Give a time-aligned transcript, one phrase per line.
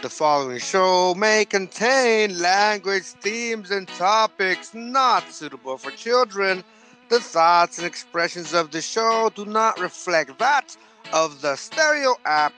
[0.00, 6.62] The following show may contain language, themes, and topics not suitable for children.
[7.08, 10.76] The thoughts and expressions of the show do not reflect that
[11.12, 12.52] of the Stereo app,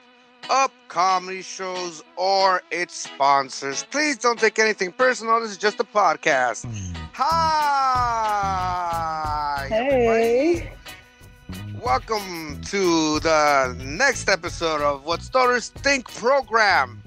[0.51, 3.85] Up Comedy Shows, or its sponsors.
[3.91, 5.41] Please don't take anything personal.
[5.41, 6.67] This is just a podcast.
[7.15, 8.51] Hi!
[9.71, 10.59] everybody.
[10.59, 10.73] Hey.
[11.83, 17.00] Welcome to the next episode of What Stoners Think program.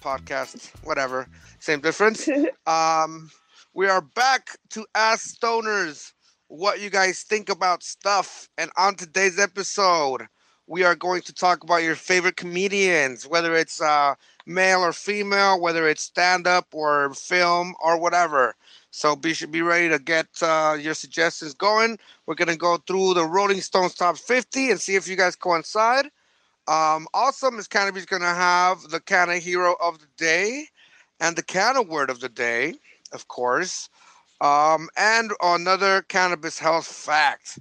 [0.00, 1.28] Podcast, whatever,
[1.60, 2.28] same difference.
[2.66, 3.30] um,
[3.74, 6.12] we are back to ask stoners
[6.48, 8.48] what you guys think about stuff.
[8.58, 10.22] And on today's episode,
[10.66, 14.14] we are going to talk about your favorite comedians, whether it's uh,
[14.46, 18.54] male or female, whether it's stand up or film or whatever.
[18.90, 21.98] So be should be ready to get uh, your suggestions going.
[22.26, 26.10] We're gonna go through the Rolling Stones top 50 and see if you guys coincide.
[26.68, 30.66] Um, also, Miss Canopy's gonna have the Canna Hero of the Day
[31.20, 32.74] and the Canna Word of the Day,
[33.12, 33.88] of course,
[34.40, 37.58] um, and another cannabis health fact.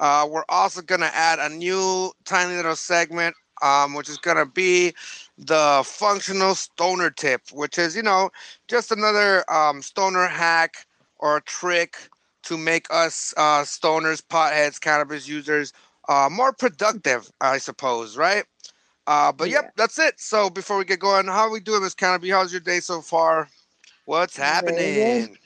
[0.00, 4.94] Uh, we're also gonna add a new tiny little segment, um, which is gonna be
[5.38, 8.30] the functional stoner tip, which is you know
[8.68, 10.86] just another um, stoner hack
[11.20, 11.96] or trick
[12.44, 15.72] to make us uh, stoners, potheads, cannabis users
[16.10, 18.44] uh, more productive, I suppose, right?
[19.06, 20.14] Uh, but yep, that's it.
[20.18, 22.30] So before we get going, how are we doing, Miss Canopy?
[22.30, 23.48] How's your day so far?
[24.06, 25.38] What's happening?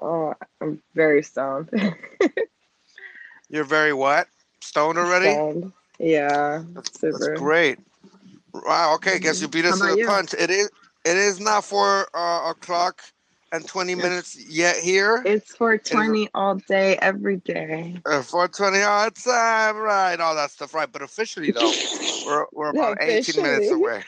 [0.00, 1.68] Oh, I'm very stoned.
[3.50, 4.28] You're very what?
[4.62, 5.32] Stoned already?
[5.32, 5.72] Stoned.
[5.98, 7.36] Yeah, That's super.
[7.36, 7.78] great.
[8.54, 8.94] Wow.
[8.94, 9.18] Okay.
[9.18, 10.06] Guess you beat us to the you?
[10.06, 10.32] punch.
[10.32, 10.70] It is.
[11.04, 13.02] It is not four uh, o'clock
[13.52, 15.22] and twenty minutes yet here.
[15.24, 17.96] It's 420 all day, every day.
[18.04, 20.18] Uh, 420 all the time, right?
[20.18, 20.90] All that stuff, right?
[20.90, 21.70] But officially, though,
[22.26, 24.02] we're, we're about 18 minutes away.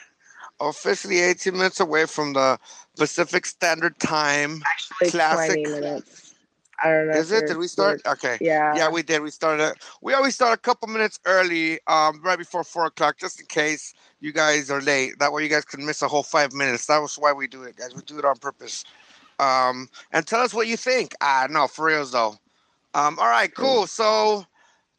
[0.61, 2.59] Officially, 18 minutes away from the
[2.97, 4.63] Pacific Standard Time.
[4.67, 5.65] Actually, Classic.
[5.65, 6.35] 20 minutes.
[6.83, 7.15] I don't know.
[7.15, 7.47] Is it?
[7.47, 8.03] Did we start?
[8.07, 8.39] Okay.
[8.41, 8.77] Yeah.
[8.77, 9.23] Yeah, we did.
[9.23, 9.75] We started.
[10.01, 13.95] We always start a couple minutes early, um, right before four o'clock, just in case
[14.21, 15.19] you guys are late.
[15.19, 16.87] That way, you guys can miss a whole five minutes.
[16.87, 17.95] That was why we do it, guys.
[17.95, 18.85] We do it on purpose.
[19.39, 21.15] Um, and tell us what you think.
[21.21, 22.37] Ah, no, for reals though.
[22.95, 23.87] Um, all right, cool.
[23.87, 24.45] So,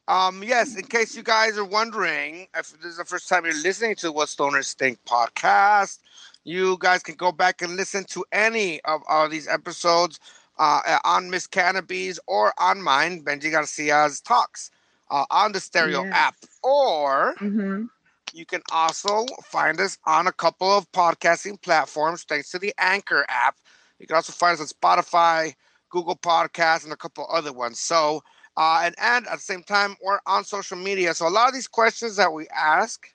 [0.08, 3.54] um, yes, in case you guys are wondering, if this is the first time you're
[3.62, 6.00] listening to What Stoners Think podcast,
[6.44, 10.20] you guys can go back and listen to any of all these episodes
[10.58, 14.72] uh, on Miss Canopy's or on mine, Benji Garcia's talks
[15.10, 16.12] uh, on the Stereo Yes.
[16.12, 16.36] app.
[16.64, 17.86] Or hmm
[18.34, 23.26] you can also find us on a couple of podcasting platforms thanks to the Anchor
[23.30, 23.56] app.
[24.00, 25.54] You can also find us on Spotify,
[25.90, 27.80] Google Podcasts, and a couple other ones.
[27.80, 28.22] So,
[28.58, 31.14] uh, and, and at the same time, we're on social media.
[31.14, 33.08] So, a lot of these questions that we ask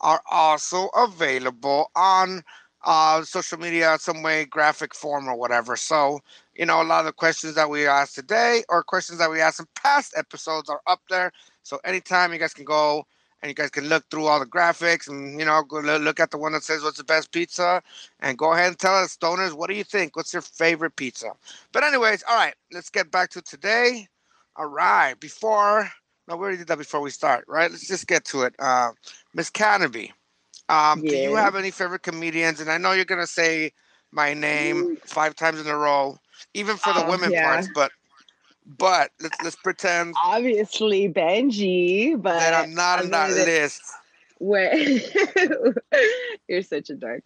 [0.00, 2.42] are also available on
[2.84, 5.76] uh, social media, some way, graphic form, or whatever.
[5.76, 6.20] So,
[6.54, 9.40] you know, a lot of the questions that we asked today or questions that we
[9.40, 11.32] asked in past episodes are up there.
[11.62, 13.04] So, anytime you guys can go
[13.42, 16.30] and you guys can look through all the graphics and you know go look at
[16.30, 17.82] the one that says what's the best pizza
[18.20, 20.16] and go ahead and tell us stoners what do you think?
[20.16, 21.32] What's your favorite pizza?
[21.72, 24.08] But anyways all right let's get back to today.
[24.56, 25.90] All right before
[26.28, 27.70] no we already did that before we start right?
[27.70, 28.54] Let's just get to it.
[28.58, 28.90] Uh
[29.34, 30.12] miss canopy
[30.68, 32.60] um do you have any favorite comedians?
[32.60, 33.72] And i know you're gonna say
[34.12, 36.18] my name five times in a row
[36.54, 37.40] even for the Oh, women yeah.
[37.42, 37.92] parts but
[38.78, 43.82] but let's let's pretend Obviously, Benji, but that i'm not on I'm that gonna- list
[44.38, 45.14] Wait,
[46.48, 47.22] you're such a dork.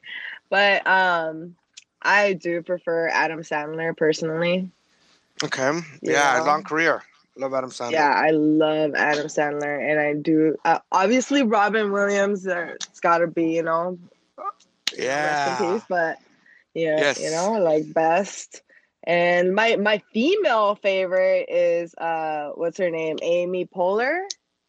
[0.50, 1.54] But um,
[2.02, 4.70] I do prefer Adam Sandler personally.
[5.42, 5.80] Okay.
[6.02, 6.42] Yeah, Yeah.
[6.42, 7.02] long career.
[7.38, 7.92] Love Adam Sandler.
[7.92, 10.56] Yeah, I love Adam Sandler, and I do.
[10.66, 12.46] Uh, obviously, Robin Williams.
[12.46, 13.98] Uh, it's got to be, you know,
[14.36, 15.56] rest in Yeah.
[15.58, 15.82] peace.
[15.88, 16.18] But
[16.74, 17.20] yeah, Yes.
[17.20, 18.60] you know, like best.
[19.06, 23.16] And my my female favorite is uh, what's her name?
[23.22, 24.20] Amy Poehler.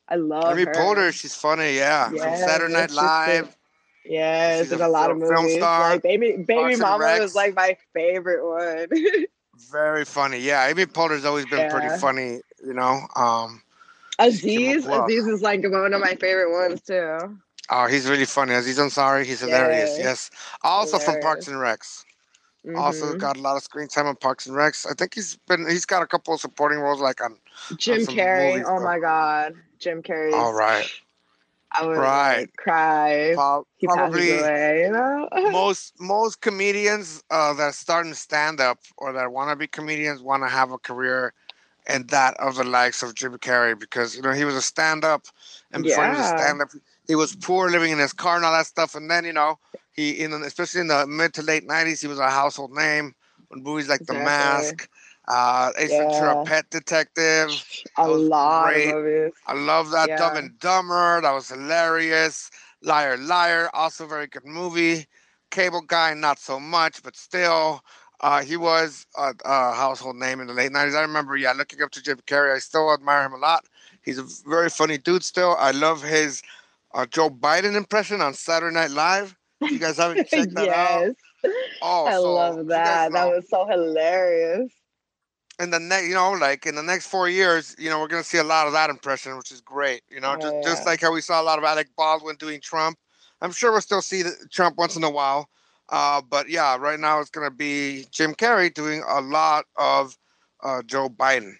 [0.08, 0.74] I love Amy her.
[0.74, 1.76] Poehler, she's funny.
[1.76, 2.10] Yeah.
[2.10, 2.92] From Saturday Night.
[2.92, 3.58] Live.
[4.06, 5.58] Yes, She's in a a lot of film- film movies.
[5.58, 8.88] star, Like Baby Baby and Mama was like my favorite one.
[9.72, 10.40] Very funny.
[10.40, 10.68] Yeah.
[10.68, 13.02] Amy Poehler's always been pretty funny, you know.
[13.16, 13.62] Um
[14.20, 14.86] Aziz.
[14.86, 17.38] Aziz is like one of my favorite ones too.
[17.70, 18.54] oh he's really funny.
[18.54, 19.90] Aziz Ansari, he's hilarious.
[19.98, 20.00] Yes.
[20.00, 20.32] Yes.
[20.62, 22.04] Also from Parks and Recs.
[22.76, 23.20] Also Mhm.
[23.20, 24.86] got a lot of screen time on Parks and Recs.
[24.90, 27.38] I think he's been he's got a couple of supporting roles like on
[27.78, 28.52] Jim some Carrey.
[28.52, 28.86] movies, oh though.
[28.86, 30.34] my god, Jim Carrey.
[30.34, 30.90] all right.
[31.72, 32.40] I would right.
[32.40, 33.36] like, cry.
[33.78, 35.30] He probably away, you know.
[35.52, 40.22] most most comedians uh, that start in stand up or that want to be comedians
[40.22, 41.34] want to have a career
[41.88, 45.04] and that of the likes of Jim Carrey because you know he was a stand
[45.04, 45.28] up
[45.72, 46.80] and before he was a stand up he
[47.16, 48.96] was poor, living in his car and all that stuff.
[48.96, 49.60] And then you know,
[49.94, 53.16] he in especially in the mid to late '90s, he was a household name
[53.52, 54.18] in movies like Exactly.
[54.18, 54.90] The Mask,
[55.28, 55.98] uh, Ace Yeah.
[55.98, 57.66] Ventura, Pet Detective.
[57.98, 58.90] A lot great.
[58.90, 59.34] of movies.
[59.48, 60.18] I love that Yeah.
[60.18, 61.22] Dumb and Dumber.
[61.22, 62.52] That was hilarious.
[62.82, 65.08] Liar, Liar, also very good movie.
[65.52, 67.82] Cable Guy, not so much, but still,
[68.22, 70.96] uh, he was a, a household name in the late '90s.
[70.96, 72.54] I remember, yeah, looking up to Jim Carrey.
[72.56, 73.66] I still admire him a lot.
[74.04, 75.24] He's a very funny dude.
[75.24, 76.42] Still, I love his
[76.94, 79.36] uh, Joe Biden impression on Saturday Night Live.
[79.70, 81.10] You guys haven't checked that out?
[81.10, 81.14] yes.
[81.82, 83.12] Oh, I so love that.
[83.14, 84.72] That was so hilarious.
[85.60, 88.24] in the next, you know, like in the next four years, you know, we're gonna
[88.24, 90.02] see a lot of that impression, which is great.
[90.10, 92.62] You know, Oh, just just like how we saw a lot of Alec Baldwin doing
[92.62, 92.98] Trump.
[93.42, 95.50] I'm sure we'll still see the, Trump once in a while.
[95.90, 100.18] Uh, but yeah, right now it's gonna be Jim Carrey doing a lot of
[100.64, 101.54] uh, Joe Biden.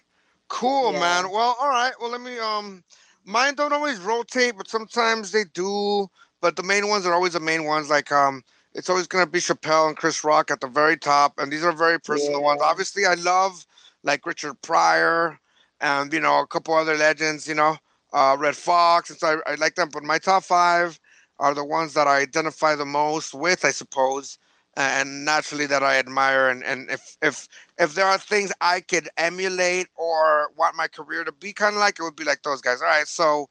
[0.48, 1.00] Cool, Yeah.
[1.00, 1.30] man.
[1.30, 1.92] Well, all right.
[2.00, 2.38] Well, let me.
[2.38, 2.84] Um,
[3.28, 6.08] mine don't always rotate, but sometimes they do.
[6.40, 7.90] But the main ones are always the main ones.
[7.90, 8.42] Like um,
[8.74, 11.72] it's always gonna be Chappelle and Chris Rock at the very top, and these are
[11.72, 12.60] very personal ones.
[12.62, 13.66] Obviously, I love
[14.02, 15.38] like Richard Pryor
[15.80, 17.46] and you know a couple other legends.
[17.46, 17.76] You know,
[18.12, 19.10] uh, Redd Foxx.
[19.10, 20.98] And so I, I like them, but my top five
[21.38, 24.38] are the ones that I identify the most with, I suppose,
[24.76, 26.48] and naturally that I admire.
[26.48, 27.48] And, and if if
[27.78, 31.80] if there are things I could emulate or want my career to be kind of
[31.80, 32.80] like, it would be like those guys.
[32.82, 33.48] All right, so.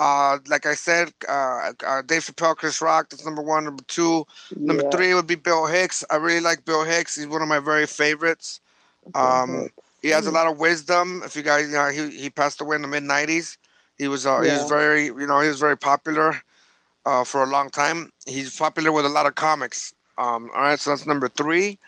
[0.00, 3.10] Uh, like I said, uh, uh, Dave Chappelle, Chris Rock.
[3.10, 3.64] That's number one.
[3.64, 4.24] Number two,
[4.64, 4.90] number Yeah.
[4.92, 6.04] three would be Bill Hicks.
[6.08, 7.16] I really like Bill Hicks.
[7.16, 8.60] He's one of my very favorites.
[9.14, 9.70] Um,
[10.00, 10.34] he has a Mm.
[10.34, 11.22] lot of wisdom.
[11.24, 13.56] If you guys, you know, he, he passed away in the mid '90s.
[13.98, 16.40] He was uh, he was very, you know, he was very popular
[17.04, 18.12] uh, for a long time.
[18.26, 19.92] He's popular with a lot of comics.
[20.16, 21.78] Um, all right, so that's number three.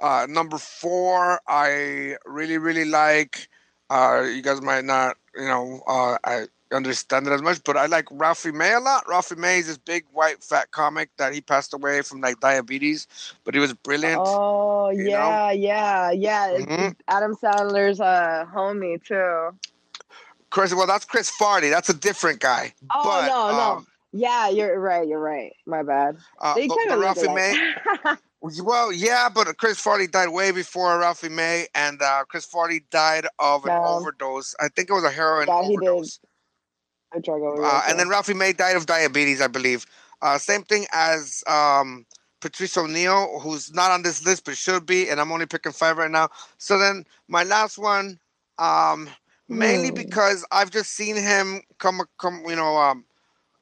[0.00, 3.48] Uh, number four, I really, really like.
[3.90, 7.86] Uh, you guys might not, you know, uh, I understand it as much, but I
[7.86, 9.04] like Ralphie May a lot.
[9.08, 13.06] Ralphie May is this big white fat comic that he passed away from like diabetes,
[13.44, 14.22] but he was brilliant.
[14.24, 14.92] Oh know?
[14.92, 16.58] yeah, yeah, yeah.
[16.58, 16.94] Mhm.
[17.08, 19.50] Adam Sandler's uh homie too.
[20.50, 21.70] Chris, well, that's Chris Farley.
[21.70, 22.74] That's a different guy.
[22.94, 23.76] Oh but, no, no.
[23.76, 25.06] um, yeah, you're right.
[25.06, 25.52] You're right.
[25.66, 26.16] My bad.
[26.40, 28.16] Uh, They but, kind but of look Ralphie May.
[28.40, 33.26] well, yeah, but Chris Farley died way before Ralphie May, and uh, Chris Farley died
[33.38, 34.54] of an overdose.
[34.60, 35.88] I think it was a heroin Yeah, he did.
[35.88, 36.20] overdose.
[37.14, 37.66] A drug overdose.
[37.72, 39.84] Uh, and then Ralphie May died of diabetes, I believe.
[40.22, 42.06] Uh, same thing as um,
[42.40, 45.98] Patrice O'Neal, who's not on this list but should be, and I'm only picking five
[45.98, 46.28] right now.
[46.58, 48.18] So then my last one,
[48.58, 49.08] um,
[49.48, 49.94] mainly Hmm.
[49.94, 53.04] because I've just seen him come, come, you know, um,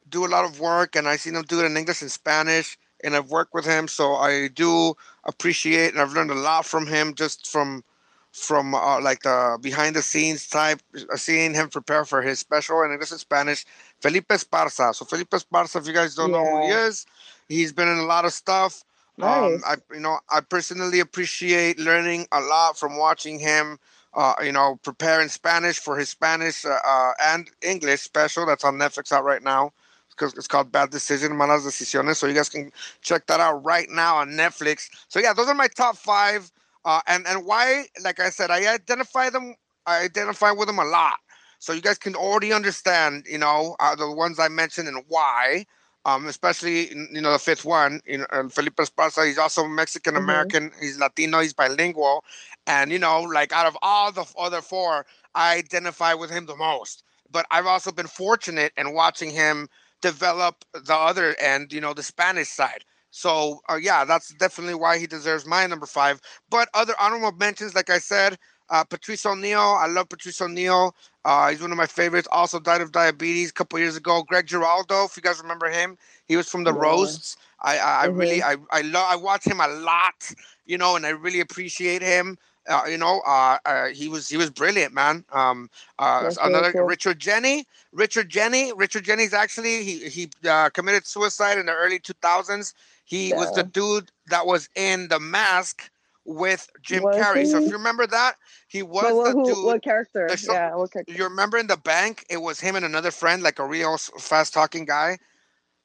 [0.08, 2.78] do a lot of work, and I've seen him do it in English and Spanish,
[3.04, 6.86] and I've worked with him, so I do appreciate, and I've learned a lot from
[6.86, 7.84] him, just from
[8.32, 12.82] from uh, like the behind the scenes type, uh, seeing him prepare for his special
[12.82, 13.64] in English and Spanish.
[14.00, 14.94] Felipe Esparza.
[14.94, 17.06] So Felipe Esparza, if you guys don't know who he is,
[17.48, 18.84] he's been in a lot of stuff.
[19.16, 19.54] nice.
[19.54, 23.78] Um, I you know I personally appreciate learning a lot from watching him.
[24.14, 28.74] Uh, you know, preparing Spanish for his Spanish uh, uh, and English special that's on
[28.76, 29.70] Netflix out right now.
[30.18, 32.16] Because it's called Bad Decision, Malas Decisiones.
[32.16, 32.72] So you guys can
[33.02, 34.88] check that out right now on Netflix.
[35.08, 36.50] So yeah, those are my top five.
[36.84, 37.84] Uh, and and why?
[38.02, 39.54] Like I said, I identify them.
[39.86, 41.18] I identify with them a lot.
[41.58, 45.66] So you guys can already understand, you know, uh, the ones I mentioned and why.
[46.04, 49.26] Um, especially you know the fifth one, you know, Felipe Esparza.
[49.26, 50.70] He's also Mexican American.
[50.80, 51.40] He's Latino.
[51.40, 52.24] He's bilingual,
[52.66, 56.56] and you know, like out of all the other four, I identify with him the
[56.56, 57.02] most.
[57.30, 59.68] But I've also been fortunate in watching him
[60.00, 62.84] develop the other end, you know, the Spanish side.
[63.10, 66.20] So uh, yeah, that's definitely why he deserves my number five.
[66.50, 68.38] But other honorable mentions, like I said,
[68.70, 69.60] uh, Patrice O'Neal.
[69.60, 70.94] I love Patrice O'Neal.
[71.24, 72.28] Uh, he's one of my favorites.
[72.30, 74.22] Also died of diabetes a couple years ago.
[74.22, 77.36] Greg Giraldo, if you guys remember him, he was from the roasts.
[77.60, 78.18] I I, I Mhm.
[78.18, 80.32] really I I love I watch him a lot,
[80.66, 82.38] you know, and I really appreciate him.
[82.68, 85.24] Uh, you know, uh, uh, he was he was brilliant, man.
[85.32, 86.82] Um, uh, really another cool.
[86.82, 91.98] Richard Jeni, Richard Jeni, Richard Jeni's actually he he uh, committed suicide in the early
[91.98, 92.74] two thousands.
[93.04, 95.90] He was the dude that was in the mask
[96.26, 97.46] with Jim Was Carrey.
[97.46, 98.34] So if you remember that,
[98.68, 99.64] he was the who, dude.
[99.64, 100.28] what character?
[100.36, 101.14] show- yeah, what character?
[101.14, 104.52] you remember in the bank, it was him and another friend, like a real fast
[104.52, 105.16] talking guy.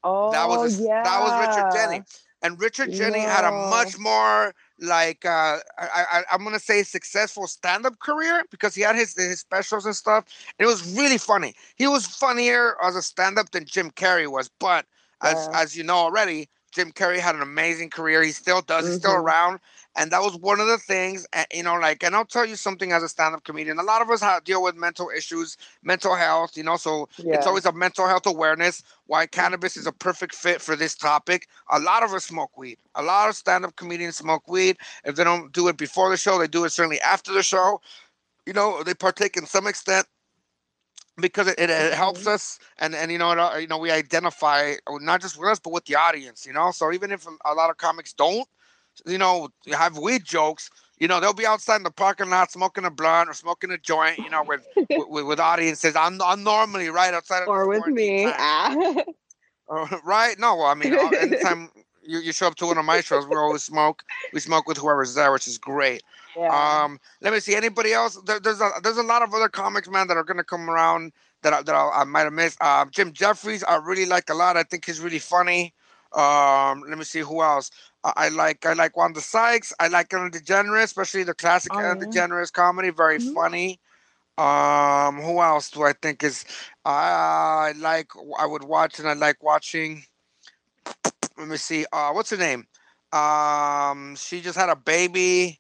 [0.03, 1.01] Oh, That was his- yeah.
[1.01, 2.19] that was Richard Jeni.
[2.41, 7.47] And Richard Jeni had a much more like uh, I, I I'm gonna say successful
[7.47, 10.25] stand up career because he had his his specials and stuff.
[10.59, 11.55] It was really funny.
[11.75, 14.85] He was funnier as a stand up than Jim Carrey was, but
[15.21, 18.23] as as you know already, Jim Carrey had an amazing career.
[18.23, 18.87] He still does.
[18.87, 19.23] He's still Mhm.
[19.23, 19.59] around,
[19.95, 21.27] and that was one of the things.
[21.33, 23.79] And you know, like, and I'll tell you something as a stand-up comedian.
[23.79, 26.57] A lot of us have deal with mental issues, mental health.
[26.57, 28.83] You know, so it's always a mental health awareness.
[29.07, 31.47] Why cannabis is a perfect fit for this topic.
[31.71, 32.77] A lot of us smoke weed.
[32.95, 34.77] A lot of stand-up comedians smoke weed.
[35.05, 37.81] If they don't do it before the show, they do it certainly after the show.
[38.45, 40.07] You know, they partake in some extent
[41.17, 43.91] because it, it, it helps us and and you know it, uh, you know we
[43.91, 46.71] identify uh, not just with us but with the audience you know?
[46.71, 48.47] So even if a lot of comics don't
[49.05, 52.85] you know have weed jokes you know they'll be outside in the parking lot smoking
[52.85, 55.95] a blunt or smoking a joint you know with with, with audiences.
[55.95, 58.25] I'm, I'm normally right outside of or with me.
[58.25, 58.75] Ah.
[59.69, 60.37] Uh, right?
[60.39, 61.69] No well, i mean anytime
[62.05, 64.03] you, you show up to one of my shows we always smoke
[64.33, 66.03] we smoke with whoever's there which is great
[66.37, 66.83] yeah.
[66.83, 67.55] um, let me see.
[67.55, 68.19] Anybody else?
[68.25, 71.13] There, there's a there's a lot of other comics, man, that are gonna come around
[71.41, 72.61] that I, that I, I might have missed.
[72.61, 74.57] Um, Jim Jeffries, I really like a lot.
[74.57, 75.73] I think he's really funny.
[76.13, 77.71] Um, let me see who else.
[78.03, 79.73] I, I like I like Wanda Sykes.
[79.79, 82.05] I like Ellen DeGeneres, especially the classic Oh, Ellen yeah.
[82.05, 82.89] DeGeneres comedy.
[82.89, 83.33] Very Mhm.
[83.33, 83.79] funny.
[84.37, 86.45] Um, who else do I think is?
[86.85, 88.09] I like.
[88.37, 90.03] I would watch and I like watching.
[91.37, 91.85] Let me see.
[91.91, 92.67] Uh, what's her name?
[93.11, 95.59] Um, she just had a baby.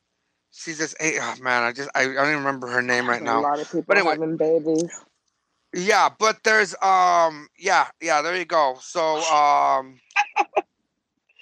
[0.53, 0.95] She's just.
[1.01, 3.47] eh, Oh man, I just I, I don't even remember her name right a now.
[3.47, 4.17] lot of people But anyway.
[4.19, 4.91] having babies.
[5.73, 8.77] Yeah, but there's um yeah, yeah, there you go.
[8.81, 9.99] So um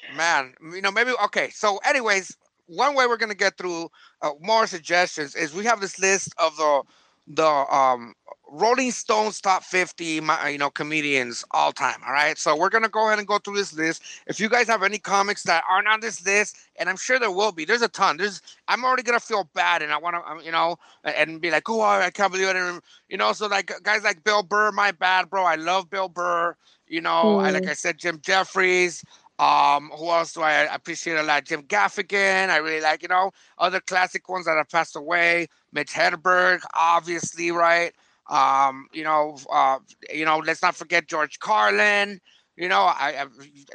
[0.10, 1.50] man, you know, maybe okay.
[1.51, 2.38] So anyways,
[2.68, 3.89] one way we're going to get through
[4.22, 6.84] uh, more suggestions is we have this list of the
[7.27, 8.13] the um
[8.53, 12.37] Rolling Stones top 50 you know comedians all time, all right?
[12.37, 14.03] So we're going to go ahead and go through this list.
[14.27, 17.31] If you guys have any comics that aren't on this list, and I'm sure there
[17.31, 17.63] will be.
[17.63, 18.17] There's a ton.
[18.17, 21.49] There's I'm already going to feel bad and I want to you know and be
[21.51, 24.71] like, "Oh, I can't believe I didn't you know, so like guys like Bill Burr,
[24.71, 25.43] my bad, bro.
[25.43, 26.55] I love Bill Burr.
[26.87, 27.69] You know, I like Mm.
[27.69, 29.03] I said, Jim Jeffries.
[29.41, 31.45] Um, who else do I appreciate a lot?
[31.45, 32.50] Jim Gaffigan.
[32.50, 35.48] I really like, you know, other classic ones that have passed away.
[35.74, 37.91] Mitch Hedberg, obviously, right?
[38.29, 39.79] Um, you know, uh,
[40.13, 42.21] you know, let's not forget George Carlin.
[42.55, 43.25] You know, I, I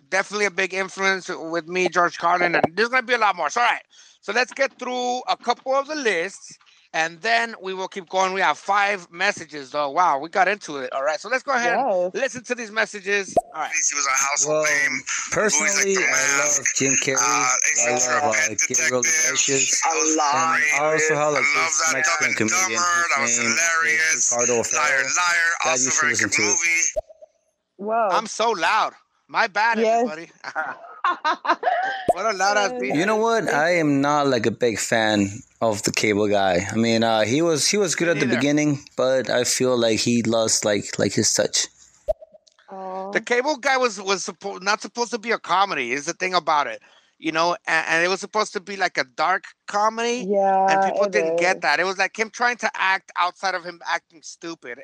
[0.09, 3.51] definitely a big influence with me, George Carlin, and there's gonna be a lot more.
[3.51, 3.83] So, all right,
[4.21, 6.57] so let's get through a couple of the lists,
[6.97, 8.33] and then we will keep going.
[8.33, 9.91] We have five messages, though.
[9.91, 10.91] Wow, we got into it.
[10.95, 13.35] All right, so let's go ahead and listen to these messages.
[13.55, 13.71] All right.
[13.91, 15.01] He was a household Well, name.
[15.31, 17.21] personally, The I Mask, love Jim Carrey.
[17.21, 17.53] Uh,
[17.87, 19.29] I love uh, Pet Gabriel Detective.
[19.29, 19.81] Iglesias.
[19.85, 20.57] That was A lot.
[20.57, 20.73] great.
[20.73, 23.09] And I also have like I love this that Mexican Dumb comedian Dumber.
[23.13, 24.15] That name hilarious.
[24.17, 25.05] is Ricardo Liar, O'Farrill.
[25.21, 25.51] liar.
[25.63, 26.83] Glad Also you should very listen good to movie.
[27.77, 28.09] Whoa.
[28.17, 28.93] I'm so loud.
[29.29, 30.01] My bad, Yes.
[30.09, 30.31] everybody.
[32.13, 32.95] what a loud ass beat.
[32.95, 33.53] You know what?
[33.53, 36.67] I am not like a big fan of the cable guy.
[36.71, 38.37] I mean, uh, he was he was good at the neither.
[38.39, 41.67] beginning, but I feel like he lost like like his touch.
[42.71, 43.11] Aw.
[43.13, 45.93] The cable guy was was supposed not supposed to be a comedy.
[45.93, 46.81] Is the thing about it,
[47.19, 50.67] you know, and, and it was supposed to be like a dark comedy, yeah.
[50.71, 51.79] and people didn't get that.
[51.81, 54.81] It was like him trying to act outside of him acting stupid.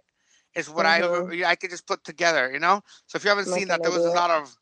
[0.54, 1.44] Is what Mhm.
[1.44, 2.82] I I could just put together, you know.
[3.06, 4.54] So if you haven't seen that, there was a lot of.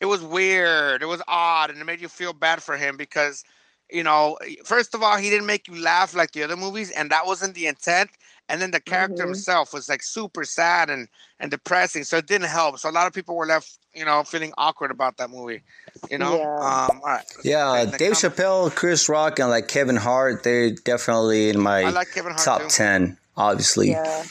[0.00, 1.02] It was weird.
[1.02, 3.44] It was odd, and it made you feel bad for him because,
[3.90, 7.10] you know, first of all, he didn't make you laugh like the other movies, and
[7.10, 8.10] that wasn't the intent.
[8.48, 9.26] And then the character Mhm.
[9.26, 11.06] himself was like super sad and
[11.38, 12.78] and depressing, so it didn't help.
[12.78, 15.62] So a lot of people were left, you know, feeling awkward about that movie.
[16.10, 16.36] You know.
[16.36, 16.54] Yeah.
[16.88, 17.00] Um.
[17.00, 17.24] All right.
[17.44, 21.60] Yeah, Okay, the Dave com- Chappelle, Chris Rock, and like Kevin Hart, they're definitely in
[21.60, 22.68] my I like Kevin Hart top too.
[22.68, 23.18] ten.
[23.36, 24.24] Obviously, Yeah.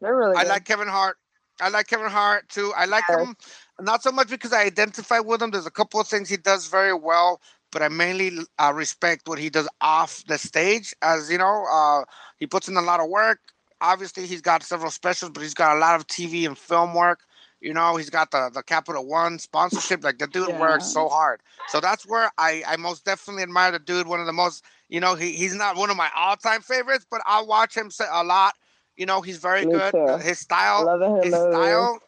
[0.00, 0.48] They're really I good.
[0.50, 1.16] like Kevin Hart.
[1.60, 2.72] I like Kevin Hart too.
[2.76, 3.18] I like Yes.
[3.20, 3.36] him
[3.80, 5.50] not so much because I identify with him.
[5.50, 7.40] There's a couple of things he does very well,
[7.72, 10.94] but I mainly uh, respect what he does off the stage.
[11.02, 12.04] As you know, uh,
[12.38, 13.40] he puts in a lot of work.
[13.80, 17.20] Obviously, he's got several specials, but he's got a lot of TV and film work.
[17.60, 20.04] You know, he's got the the Capital One sponsorship.
[20.04, 21.40] Like the dude works so hard.
[21.68, 24.06] So that's where I I most definitely admire the dude.
[24.06, 27.06] One of the most, you know, he, he's not one of my all time favorites,
[27.10, 28.54] but I'll watch him a lot.
[28.96, 29.92] You know, he's very Me good.
[29.92, 30.18] too.
[30.22, 31.98] His style, I love his style,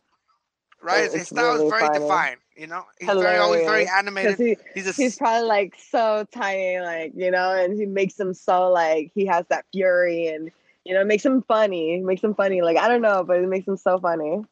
[0.82, 1.04] right?
[1.04, 1.99] His, his style really is very funny.
[2.00, 2.37] defined.
[2.56, 4.38] You know, he's very always very animated.
[4.38, 8.35] He, He's a he's probably like so tiny, like you know, and he makes him
[8.35, 10.50] so like he has that fury, and
[10.85, 12.00] you know, makes him funny.
[12.00, 12.62] Makes him funny.
[12.62, 14.42] Like I don't know, but it makes him so funny.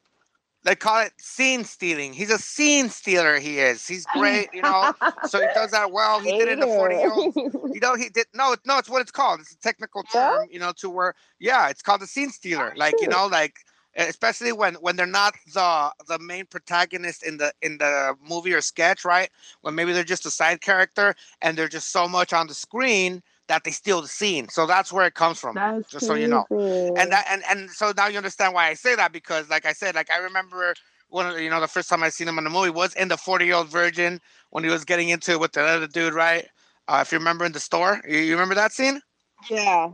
[0.65, 2.13] they call it scene stealing.
[2.13, 3.39] He's a scene stealer.
[3.39, 3.87] He is.
[3.87, 4.49] He's great.
[4.53, 4.93] You know,
[5.27, 6.21] so he does that well.
[6.21, 7.35] He did it in the forty year old.
[7.35, 8.79] You know, he did no, no.
[8.79, 9.41] It's what it's called.
[9.41, 10.29] It's a technical Yeah?
[10.29, 10.49] term.
[10.51, 12.73] You know, to where yeah, it's called the scene stealer.
[12.77, 13.55] Like you know, like
[13.97, 18.61] especially when when they're not the the main protagonist in the in the movie or
[18.61, 19.31] sketch, right?
[19.63, 23.23] When maybe they're just a side character and they're just so much on the screen
[23.49, 24.49] that they steal the scene.
[24.49, 25.55] So that's where it comes from.
[25.55, 26.45] That's just so you know.
[26.97, 29.73] and that and and so now you understand why I say that because like I
[29.73, 30.75] said, like I remember
[31.09, 33.09] one of you know the first time I seen him in the movie was in
[33.09, 36.15] the Forty Year Old Virgin when he was getting into it with the other dude,
[36.15, 36.47] right?
[36.89, 39.01] Uh, if you remember in the store, you, you remember that scene?
[39.51, 39.93] Yeah.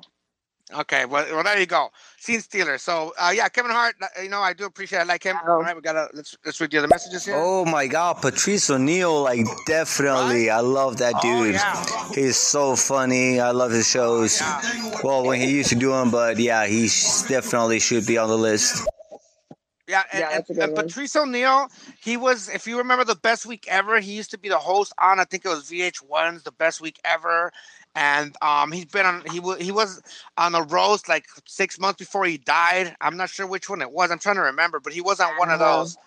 [0.74, 1.90] Okay, well, well, there you go.
[2.18, 2.78] Scene stealer.
[2.78, 3.94] So, uh, yeah, Kevin Hart.
[4.00, 5.00] uh, You know, I do appreciate.
[5.00, 5.36] I like him.
[5.46, 5.52] Oh.
[5.52, 7.34] All right, we gotta let's let's read the other messages here.
[7.36, 11.54] Oh my God, Patrice O'Neal, like definitely, I love that Oh, dude.
[11.54, 12.08] yeah.
[12.14, 13.40] He's so funny.
[13.40, 14.40] I love his shows.
[15.04, 16.88] Well, when he used to do them, but yeah, he
[17.28, 18.86] definitely should be on the list.
[19.88, 20.76] Yeah, and, Yeah, and, that's a good and.
[20.76, 21.68] Patrice O'Neal,
[22.00, 24.92] he was, if you remember the best week ever, he used to be the host
[24.98, 27.52] on, I think it was VH1's the best week ever.
[27.94, 30.00] And um, he's been on, he, wa he was
[30.38, 32.96] on a roast like six months before he died.
[33.00, 34.10] I'm not sure which one it was.
[34.10, 35.80] I'm trying to remember, but he was on one of Uh-huh.
[35.80, 35.98] those.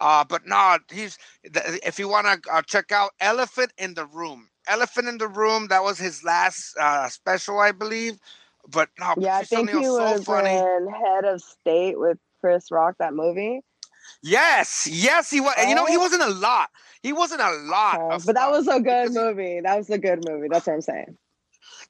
[0.00, 4.48] Uh, but no, he's, if you want to uh, check out Elephant in the Room,
[4.68, 8.18] Elephant in the Room, that was his last uh, special, I believe.
[8.68, 10.50] But no, Yeah, I Patrice think he so was funny.
[10.50, 13.60] in Head of State with Chris Rock, that movie.
[14.22, 15.54] Yes, yes, he was.
[15.58, 16.70] And you know, he wasn't a lot.
[17.02, 18.00] He wasn't a lot.
[18.10, 19.60] Of but that was a good movie.
[19.60, 20.48] That was a good movie.
[20.50, 21.16] That's what I'm saying.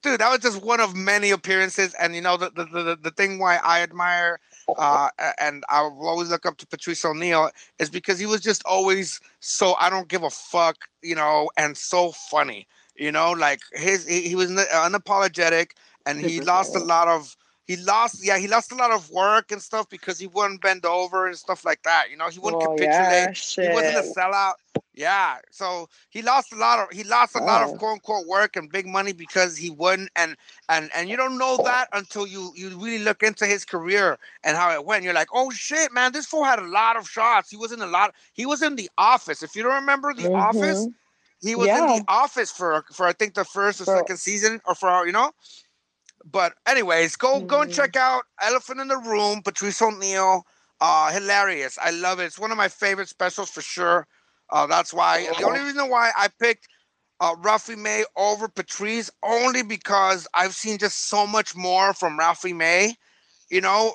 [0.03, 0.21] Dude.
[0.21, 1.95] That was just one of many appearances.
[1.95, 4.41] And you know, the the the, the thing why I admire,
[4.77, 5.09] uh,
[5.41, 9.21] and I will always look up to Patrice O'Neal is because he was just always
[9.41, 12.67] so I don't give a fuck, you know, and so funny.
[12.97, 15.73] You know, like his he, he was unapologetic,
[16.07, 17.37] and he lost a lot of.
[17.67, 20.87] He lost, yeah, he lost a lot of work and stuff because he wouldn't bend
[20.87, 22.13] over and stuff like that.
[22.13, 23.57] You know, he wouldn't Oh, capitulate.
[23.59, 24.53] yeah, he wasn't a sellout.
[24.99, 27.73] Yeah, so he lost a lot of he lost a lot Oh.
[27.75, 30.37] of quote unquote work and big money because he wouldn't and
[30.71, 34.57] and and you don't know that until you you really look into his career and
[34.57, 35.05] how it went.
[35.05, 37.51] You're like, oh shit, man, this fool had a lot of shots.
[37.51, 38.15] He was in a lot.
[38.33, 39.43] He was in the office.
[39.43, 40.95] If you don't remember the office, Mhm.
[41.43, 44.63] he was in the office for for I think the first or For- second season
[44.65, 45.31] or for you know.
[46.25, 47.77] But anyways, go go and Mhm.
[47.77, 50.47] check out Elephant in the Room, Patrice O'Neal.
[50.81, 51.79] Uh, hilarious.
[51.83, 52.25] I love it.
[52.25, 54.07] It's one of my favorite specials for sure.
[54.51, 56.69] Uh, that's why the only reason why I picked
[57.21, 62.53] uh, Ralphie May over Patrice only because I've seen just so much more from Ralphie
[62.53, 62.95] May.
[63.49, 63.93] You know,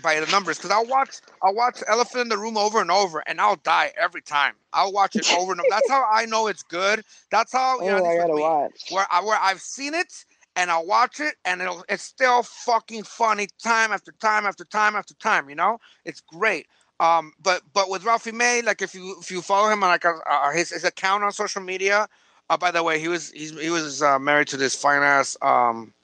[0.00, 3.20] by the numbers, because I'll watch I'll watch Elephant in the Room over and over,
[3.26, 4.54] and I'll die every time.
[4.72, 5.68] I'll watch it over and over.
[5.68, 7.02] That's how I know it's good.
[7.32, 7.96] That's how you know.
[7.96, 8.90] Oh, at I gotta me watch.
[8.90, 10.24] where I where I've seen it
[10.56, 14.94] and I'll watch it and it'll it's still fucking funny time after time after time
[14.94, 15.48] after time.
[15.48, 16.66] You know, it's great.
[17.00, 20.04] Um, but but with Ralphie May, like if you if you follow him on like
[20.04, 22.08] uh, uh, his his account on social media.
[22.50, 25.36] Uh, by the way, he was he's, he was uh, married to this fine ass
[25.42, 25.94] um,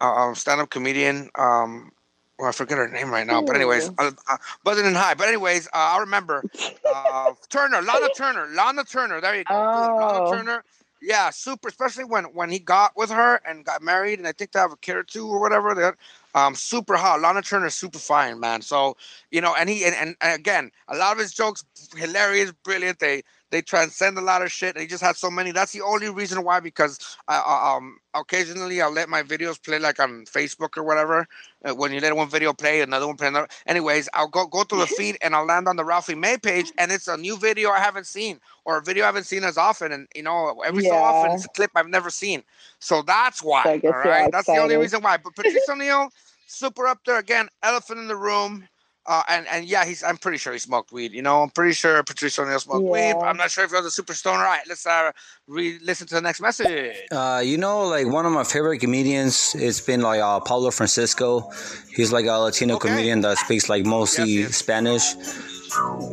[0.00, 1.30] uh, stand up comedian.
[1.34, 1.92] Um,
[2.38, 5.14] well, I forget her name right now, but anyways, uh, uh, buzzing and high.
[5.14, 6.44] But anyways, uh, I remember
[6.84, 9.20] uh, Turner, Lahna Turner, Lahna Turner.
[9.20, 10.32] There you go, Boom, Lahna Oh.
[10.32, 10.64] Turner.
[11.00, 11.68] Yeah, super.
[11.68, 14.72] Especially when when he got with her and got married, and I think they have
[14.72, 15.74] a kid or two or whatever.
[15.74, 15.94] That
[16.34, 17.20] um, super hot.
[17.20, 18.62] Lahna Turner, super fine, man.
[18.62, 18.96] So
[19.30, 21.64] you know, and he and, and, and again, a lot of his jokes
[21.96, 22.98] hilarious, brilliant.
[22.98, 24.74] They they transcend a lot of shit.
[24.74, 25.52] And he just had so many.
[25.52, 26.60] That's the only reason why.
[26.60, 31.26] Because I, I um occasionally I'll let my videos play like on Facebook or whatever.
[31.64, 33.48] Uh, when you let one video play, another one play another.
[33.66, 36.72] Anyways, I'll go go through the feed and I'll land on the Ralphie May page,
[36.78, 39.56] and it's a new video I haven't seen or a video I haven't seen as
[39.58, 39.92] often.
[39.92, 42.42] And you know, every so often it's a clip I've never seen.
[42.80, 43.62] So that's why.
[43.64, 45.16] So all that's the only reason why.
[45.16, 46.10] But Patrice O'Neal,
[46.46, 47.48] super up there again.
[47.62, 48.68] Elephant in the room.
[49.08, 50.02] Uh, and and yeah, he's.
[50.02, 51.12] I'm pretty sure he smoked weed.
[51.14, 52.98] You know, I'm pretty sure Patrice O'Neal smoked weed.
[52.98, 53.14] Yeah.
[53.14, 54.40] But I'm not sure if he was a super stoner.
[54.40, 55.12] All right, let's uh
[55.46, 56.68] re listen to the next message.
[57.10, 61.50] Uh, you know, like one of my favorite comedians, it's been like uh, Pablo Francisco.
[61.96, 62.88] He's like a Latino Okay.
[62.90, 64.56] comedian that speaks like mostly Yes, yes.
[64.56, 65.04] Spanish,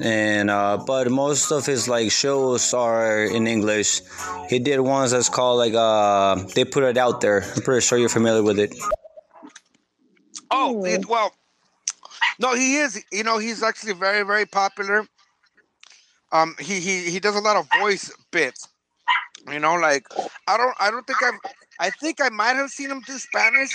[0.01, 4.01] and uh, but most of his like shows are in English.
[4.49, 7.43] He did ones that's called like uh, they put it out there.
[7.43, 8.73] I'm pretty sure you're familiar with it.
[10.51, 10.85] Oh, Hmm.
[10.85, 11.33] it, well,
[12.39, 13.03] no, he is.
[13.11, 15.07] You know, he's actually very, very popular.
[16.31, 18.67] Um, he he he does a lot of voice bits.
[19.51, 20.07] You know, like
[20.47, 21.39] I don't I don't think I've
[21.79, 23.69] I think I might have seen him do Spanish,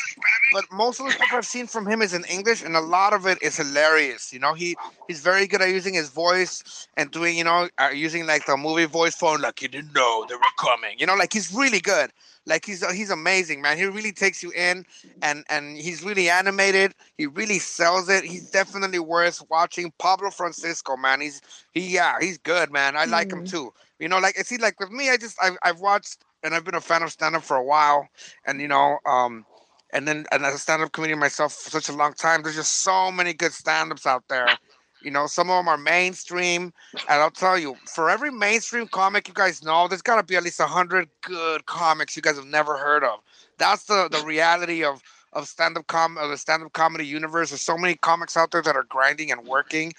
[0.52, 3.12] but most of the stuff I've seen from him is in English, and a lot
[3.12, 4.32] of it is hilarious.
[4.32, 7.90] You know, he he's very good at using his voice and doing you know uh,
[7.94, 10.98] using like the movie voice phone, like you didn't know they were coming.
[10.98, 12.10] You know, like he's really good.
[12.46, 13.76] Like he's he's amazing, man.
[13.76, 14.84] He really takes you in,
[15.22, 16.94] and and he's really animated.
[17.16, 18.24] He really sells it.
[18.24, 19.92] He's definitely worth watching.
[19.98, 21.20] Pablo Francisco, man.
[21.20, 21.40] He's
[21.72, 22.96] he yeah, he's good, man.
[22.96, 23.48] I like him Mm.
[23.48, 23.72] too.
[23.98, 26.74] You know, like see, like with me, I just I've I've watched and I've been
[26.74, 28.08] a fan of stand up for a while,
[28.44, 29.44] and you know, um,
[29.92, 32.56] and then and as a stand up comedian myself for such a long time, there's
[32.56, 34.58] just so many good stand ups out there.
[35.02, 36.72] You know, some of them are mainstream,
[37.08, 40.36] and I'll tell you, for every mainstream comic you guys know, there's got to be
[40.36, 43.20] at least a hundred good comics you guys have never heard of.
[43.58, 47.50] That's the the reality of of stand up com of the stand up comedy universe.
[47.50, 49.92] There's so many comics out there that are grinding and working.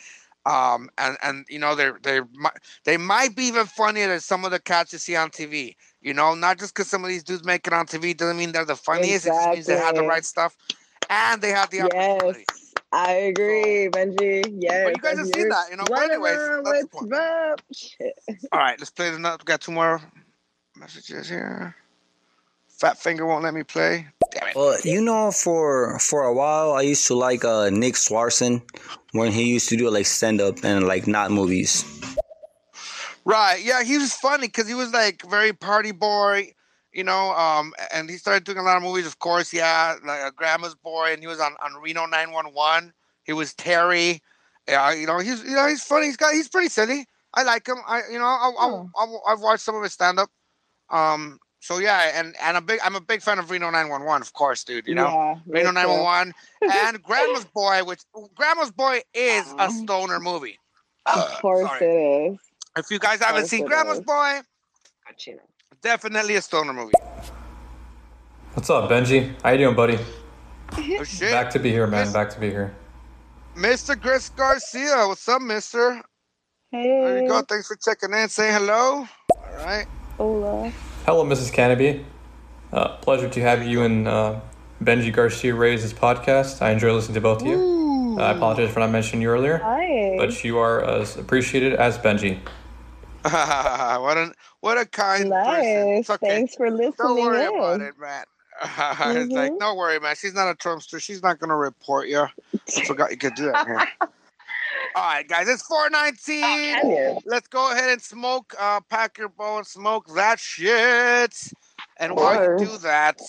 [0.46, 2.22] Um, and and you know they're they
[2.84, 5.76] they might be even funnier than some of the cats you see on TV.
[6.02, 8.52] You know, not just because some of these dudes make it on TV doesn't mean
[8.52, 9.28] they're the funniest.
[9.28, 9.30] Exactly.
[9.30, 10.58] It just means they have the right stuff,
[11.12, 12.46] and they have the opportunity.
[12.50, 12.74] Yes.
[12.94, 14.58] I agree, Benji.
[14.60, 14.84] Yes.
[14.86, 15.84] But you guys have seen that, you know.
[15.88, 17.14] But anyways, that's the point.
[18.52, 19.18] All right, let's play the.
[19.18, 20.02] We got two more
[20.78, 21.76] messages here.
[22.68, 24.08] Fat finger won't let me play.
[24.32, 24.56] Damn it.
[24.56, 28.62] Well, you know, for for a while, I used to like uh, Nick Swardson
[29.12, 31.86] when he used to do like stand up and like not movies.
[33.24, 33.64] Right.
[33.64, 36.54] Yeah, he was funny because he was like very party boy
[36.94, 39.06] you know, um, and he started doing a lot of movies.
[39.06, 42.94] Of course, yeah, like a Grandma's Boy, and he was on, on Reno 911.
[43.24, 44.22] He was Terry.
[44.68, 46.08] Yeah, you know, he's you know he's funny.
[46.08, 47.06] He's got he's pretty silly.
[47.34, 47.78] I like him.
[47.88, 50.30] I you know I, I, I, have watched some of his stand up.
[50.90, 54.34] Um, so yeah, and and a big I'm a big fan of Reno 911, of
[54.34, 54.88] course, dude.
[54.88, 58.02] You know, yeah, Reno 911 and Grandma's Boy, which
[58.36, 59.70] Grandma's Boy is a uh-huh.
[59.70, 60.58] stoner movie.
[61.06, 62.40] Of course it is.
[62.78, 64.06] If you guys haven't seen Grandma's is.
[64.06, 64.42] Boy,
[65.82, 66.94] definitely a stoner movie.
[68.54, 69.34] What's up, Benji?
[69.44, 69.98] How you doing, buddy?
[70.74, 71.32] Oh, shit.
[71.32, 72.14] Back to be here, man.
[72.14, 72.74] Back to be here.
[73.58, 74.00] Mr.
[74.02, 76.02] Chris Garcia, what's up, Mister?
[76.72, 76.84] Hey.
[77.04, 77.42] There you go.
[77.42, 78.30] Thanks for checking in.
[78.30, 79.06] Say hello.
[79.36, 79.86] All right.
[80.16, 80.72] Hola.
[81.06, 81.52] Hello, Mrs.
[81.52, 82.06] Canopy.
[82.72, 84.40] Uh, pleasure to have you and uh,
[84.82, 86.62] Benji Garcia raise this podcast.
[86.62, 88.16] I enjoy listening to both of you.
[88.18, 89.58] Uh, I apologize for not mentioning you earlier.
[89.58, 90.16] Hi.
[90.18, 92.40] But you are as appreciated as Benji.
[94.02, 96.08] what an what a kind nice.
[96.08, 96.16] person.
[96.16, 96.28] Okay.
[96.28, 96.94] Thanks for listening.
[96.98, 97.56] Don't worry in.
[97.56, 98.26] about it, man.
[98.62, 99.18] mm-hmm.
[99.18, 100.16] It's like, don't worry, man.
[100.16, 101.00] She's not a Trumpster.
[101.00, 102.22] She's not gonna report you.
[102.22, 103.68] I forgot you could do that.
[103.68, 103.88] Here.
[104.96, 107.20] All right, guys, it's 419.
[107.26, 108.56] Let's go ahead and smoke.
[108.60, 111.54] Uh, pack your bowl and smoke that shit.
[111.98, 113.22] And while you do that,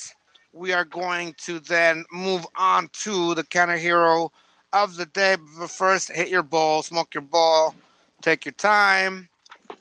[0.53, 4.33] we are going to then move on to the Canna Hero
[4.73, 5.37] of the day.
[5.59, 7.75] But first, hit your bowl, smoke your bowl,
[8.23, 9.29] take your time.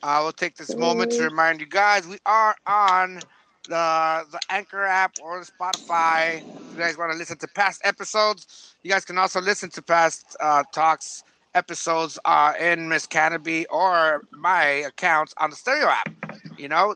[0.03, 3.21] I will take this moment to remind you guys we are on
[3.67, 6.37] the the Anchor app or the Spotify.
[6.37, 9.81] If you guys want to listen to past episodes, you guys can also listen to
[9.81, 11.23] past uh, talks
[11.53, 16.09] episodes uh, in Miss Canopy or my accounts on the Stereo app.
[16.57, 16.95] You know,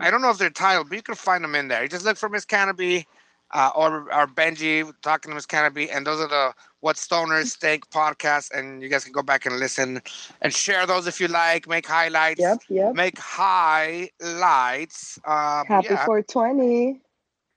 [0.00, 1.82] I don't know if they're titled, but you can find them in there.
[1.82, 3.06] You just look for Miss Canopy
[3.52, 7.88] uh, or or Benji talking to Miss Canopy, and those are the What Stoners Think
[7.90, 10.00] podcast, and you guys can go back and listen
[10.40, 11.68] and share those if you like.
[11.68, 12.40] Make highlights.
[12.40, 12.94] Yep, yep.
[12.94, 15.18] Make highlights.
[15.24, 16.04] Um, Happy yeah.
[16.04, 17.00] 420.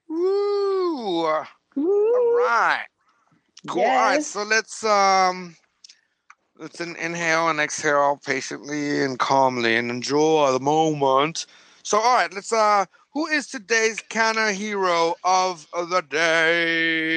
[0.08, 1.44] Woo!
[1.76, 1.76] Woo!
[1.76, 2.86] All right.
[3.66, 3.82] Cool.
[3.82, 3.96] Yes.
[3.96, 4.22] All right.
[4.22, 5.56] So let's um.
[6.56, 11.46] Let's inhale and exhale patiently and calmly and enjoy the moment.
[11.82, 17.14] So, all right, let's uh who is today's Canna Hero of the day?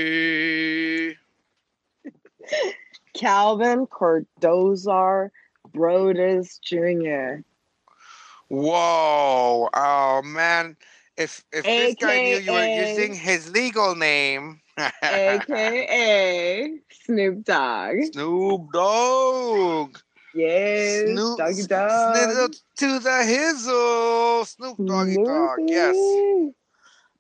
[3.14, 5.32] Calvin Cordozar
[5.74, 7.42] Broadus Jr.
[8.50, 9.70] Whoa.
[9.74, 10.78] Oh man.
[11.18, 14.62] If if AKA, this guy knew you were using his legal name.
[15.04, 17.96] AKA Snoop Dogg.
[18.14, 19.98] Snoop Dogg.
[20.38, 21.90] Yes, Snoop, Doggy Dogg.
[21.90, 24.46] Snizzle to the hizzle.
[24.46, 25.60] Snoop Doggy Dogg.
[25.68, 25.96] Yes.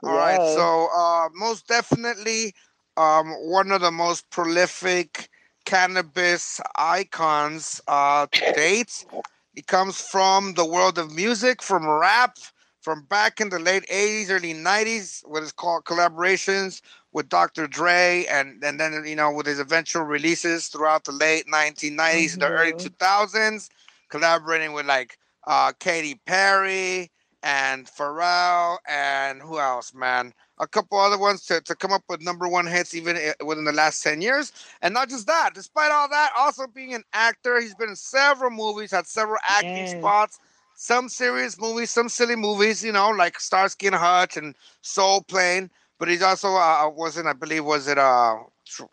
[0.03, 0.17] All yes.
[0.17, 0.41] right.
[0.55, 2.53] So, uh, most definitely,
[2.95, 5.29] um, one of the most prolific
[5.65, 9.05] cannabis icons uh, to date.
[9.53, 12.37] He comes from the world of music, from rap,
[12.81, 16.81] from back in the late 80s, early 90s, what is called collaborations
[17.17, 17.65] with Dr.
[17.65, 22.33] Dre, and and then you know with his eventual releases throughout the late 1990s mm-hmm.
[22.33, 23.73] and the early 2000s, mm-hmm.
[24.09, 27.09] collaborating with like uh, Katy Perry
[27.41, 30.31] and Pharrell and who else, man?
[30.59, 33.71] A couple other ones to, to come up with number one hits even within the
[33.71, 34.51] last 10 years.
[34.81, 38.51] And not just that, despite all that, also being an actor, he's been in several
[38.51, 39.99] movies, had several acting yeah.
[39.99, 40.39] spots,
[40.75, 45.69] some serious movies, some silly movies, you know, like Starsky and Hutch and Soul Plane.
[45.99, 48.35] But he's also uh, uh was in, I believe, was it uh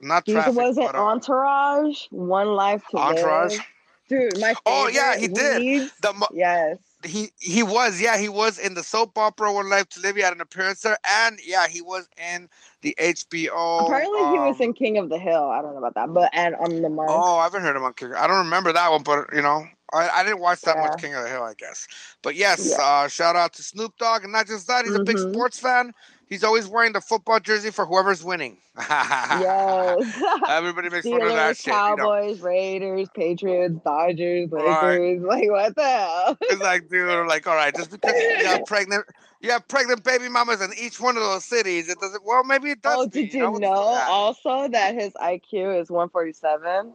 [0.01, 0.53] not traffic?
[0.53, 2.07] He was it uh, Entourage?
[2.11, 3.53] One Life to Entourage.
[3.53, 3.67] Live.
[4.09, 5.91] Dude, my oh yeah, he did.
[6.03, 9.89] The mo- yes, he he was yeah he was in the soap opera One Life
[9.91, 10.17] to Live.
[10.17, 12.49] He had an appearance there, and yeah, he was in
[12.83, 13.87] the HBO.
[13.87, 15.49] Apparently, um, he was in um, King of the Hill.
[15.49, 17.09] I don't know about that, but and on the mark.
[17.11, 18.13] Oh, I haven't heard him on King.
[18.15, 19.65] I don't remember that one, but you know,
[19.95, 20.87] I, I didn't watch that yeah.
[20.87, 21.87] much King of the Hill, I guess.
[22.23, 22.85] But yes, yeah.
[22.85, 25.03] uh, shout out to Snoop Dogg, and not just that, he's mm-hmm.
[25.03, 25.33] a big mm-hmm.
[25.33, 25.93] sports fan.
[26.27, 28.57] He's always wearing the football jersey for whoever's winning.
[28.77, 30.23] yes.
[30.49, 31.73] Everybody makes Steelers, fun of that shit.
[31.73, 32.49] Cowboys, you know?
[32.49, 35.21] Raiders, Patriots, Dodgers, Lakers.
[35.21, 35.21] Right.
[35.21, 36.39] Like what the hell?
[36.43, 39.05] it's like, dude, like, all right, just because you have pregnant,
[39.41, 41.89] you have pregnant baby mamas in each one of those cities.
[41.89, 42.25] It doesn't.
[42.25, 42.97] Well, maybe it does.
[42.99, 46.95] Oh, did you, know, know also that his IQ is one forty seven?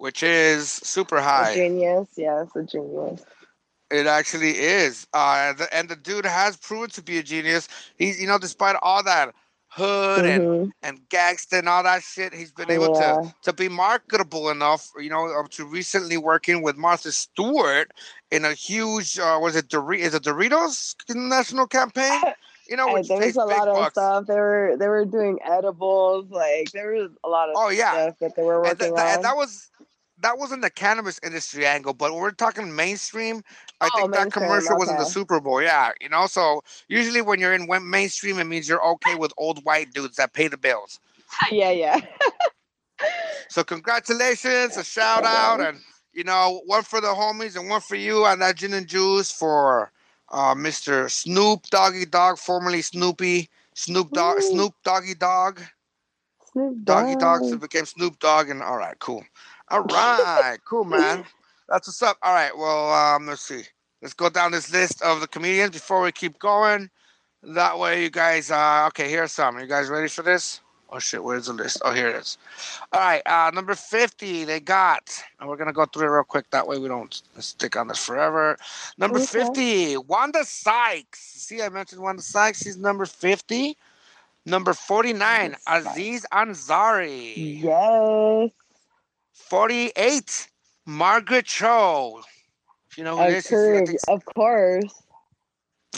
[0.00, 1.54] which is super A high.
[1.54, 2.08] genius.
[2.16, 3.22] Yes, a genius.
[3.90, 5.06] It actually is.
[5.12, 7.68] Uh, the, and the dude has proven to be a genius.
[7.96, 9.34] He's, you know, despite all that
[9.68, 10.70] hood and, Mhm.
[10.82, 13.22] and gangsta and all that shit, he's been able Yeah.
[13.22, 17.92] to to be marketable enough, you know, up to recently working with Martha Stewart
[18.30, 22.20] in a huge, uh, was it Dor- is it Doritos national campaign?
[22.68, 23.94] You know, And which there was a lot of bucks.
[23.94, 24.26] stuff.
[24.28, 26.30] They were they were doing edibles.
[26.30, 28.94] Like there was a lot of Oh yeah, stuff that they were and, working th-
[28.94, 29.14] th- on.
[29.16, 29.70] and that was
[30.22, 33.42] that wasn't the cannabis industry angle, but we're talking mainstream.
[33.80, 35.04] I Oh, think that mainstream, commercial was in the.
[35.04, 35.62] Super Bowl.
[35.62, 36.26] Yeah, you know.
[36.26, 40.32] So usually when you're in mainstream, it means you're okay with old white dudes that
[40.32, 41.00] pay the bills.
[41.50, 42.00] yeah, yeah.
[43.48, 45.78] So congratulations, a shout out, and
[46.12, 49.30] you know one for the homies and one for you on that gin and juice
[49.32, 49.92] for
[50.30, 51.10] uh, Mr.
[51.10, 54.42] Snoop Doggy Dog, formerly Snoopy Snoop Dog Woo.
[54.42, 55.60] Snoop Doggy Dog.
[56.52, 59.24] Snoop Doggy Dog so became Snoop Dogg, and all right, cool.
[59.70, 61.24] All right, cool, man.
[61.68, 62.16] That's what's up.
[62.22, 63.62] All right, well, um, let's see.
[64.02, 66.90] Let's go down this list of the comedians before we keep going.
[67.42, 68.50] That way, you guys.
[68.50, 69.58] Uh, okay, here's some.
[69.58, 70.60] You guys ready for this?
[70.92, 71.80] Oh shit, where's the list?
[71.84, 72.36] Oh, here it is.
[72.92, 74.44] All right, uh, number fifty.
[74.44, 76.50] They got, and we're gonna go through it real quick.
[76.50, 78.56] That way, we don't stick on this forever.
[78.98, 79.26] Number Okay.
[79.26, 81.20] fifty, Wanda Sykes.
[81.20, 82.62] See, I mentioned Wanda Sykes.
[82.62, 83.76] She's number fifty.
[84.46, 87.34] Number forty-nine, Aziz Ansari.
[87.62, 88.50] Yes.
[89.50, 90.48] 48,
[90.86, 92.22] Margaret Cho.
[92.88, 95.02] If you know who it is, Of course.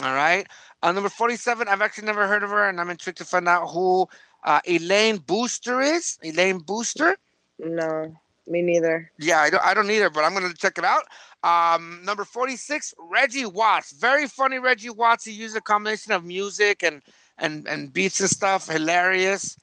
[0.01, 0.47] all right.
[0.81, 3.67] Uh, number 47, I've actually never heard of her, and I'm intrigued to find out
[3.67, 4.07] who
[4.43, 6.17] uh, Elayne Boosler is.
[6.23, 7.15] Elayne Boosler?
[7.59, 8.13] No,
[8.47, 9.11] me neither.
[9.19, 11.03] Yeah, I don't, I don't either, but I'm going to check it out.
[11.43, 13.91] Um, number 46, Reggie Watts.
[13.93, 15.25] Very funny Reggie Watts.
[15.25, 17.03] He used a combination of music and,
[17.37, 18.67] and, and beats and stuff.
[18.67, 19.57] Hilarious.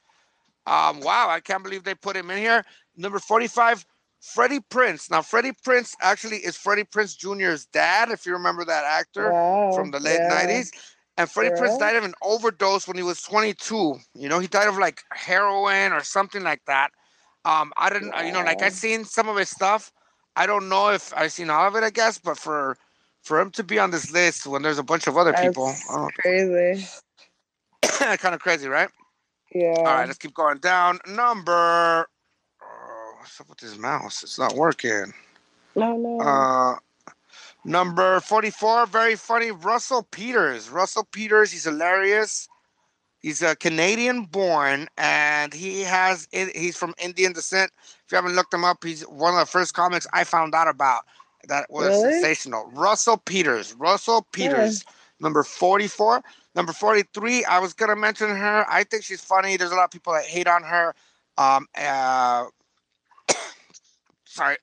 [0.65, 2.63] Um, wow, I can't believe they put him in here.
[2.95, 3.85] Number 45,
[4.21, 5.09] Freddie Prinze.
[5.09, 9.71] Now, Freddie Prinze actually is Freddie Prinze Jr.'s dad, if you remember that actor Wow.
[9.73, 10.45] from the late yeah.
[10.45, 10.69] 90s.
[11.17, 13.97] And Freddie Prinze died of an overdose when he was 22.
[14.15, 16.91] You know, he died of like heroin or something like that.
[17.43, 19.91] Um, I didn't, you know, like I've seen some of his stuff.
[20.35, 22.77] I don't know if I've seen all of it, I guess, but for
[23.23, 25.85] for him to be on this list when there's a bunch of other people, That's
[25.89, 26.85] oh, crazy.
[28.17, 28.89] kind of crazy, right?
[29.53, 29.73] Yeah.
[29.77, 30.99] All right, let's keep going down.
[31.07, 32.07] Number,
[33.21, 34.23] what's up with this mouse?
[34.23, 35.13] It's not working.
[35.75, 36.19] No, no.
[36.19, 36.75] Uh,
[37.63, 40.69] number 44, very funny, Russell Peters.
[40.69, 42.49] Russell Peters, he's hilarious.
[43.19, 47.71] He's a Canadian born and he has he's from Indian descent.
[48.03, 50.67] If you haven't looked him up, he's one of the first comics I found out
[50.67, 51.03] about
[51.47, 52.13] that was Really?
[52.13, 52.71] sensational.
[52.73, 53.75] Russell Peters.
[53.75, 54.83] Russell Peters,
[55.19, 56.23] number 44.
[56.55, 58.65] Number 43, I was gonna mention her.
[58.67, 59.55] I think she's funny.
[59.55, 60.95] There's a lot of people that hate on her.
[61.37, 62.45] Um uh
[64.31, 64.57] sorry.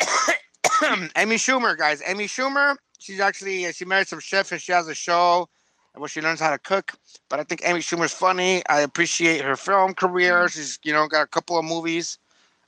[1.16, 2.02] Amy Schumer, guys.
[2.06, 2.76] Amy Schumer.
[2.98, 5.48] She's actually she married some chef and she has a show
[5.94, 6.92] where she learns how to cook.
[7.28, 8.62] But I think Amy Schumer's funny.
[8.68, 10.48] I appreciate her film career.
[10.48, 12.18] She's you know got a couple of movies.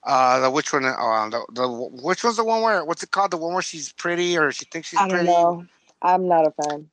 [0.04, 0.84] Uh, the which one?
[0.84, 1.68] Uh, the, the
[2.02, 3.30] which one's the one where what's it called?
[3.30, 5.26] The one where she's pretty or she thinks she's I don't pretty.
[5.26, 5.66] know.
[6.02, 6.88] I'm not a fan.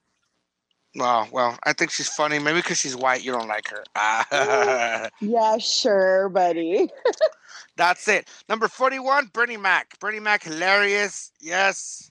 [0.96, 2.40] Well, well, I think she's funny.
[2.40, 3.84] Maybe because she's white, you don't like her.
[3.96, 6.90] Ah, Yeah, sure, buddy.
[7.78, 8.30] That's it.
[8.50, 10.00] Number forty-one, Bernie Mac.
[10.00, 11.32] Bernie Mac, hilarious.
[11.42, 12.10] Yes,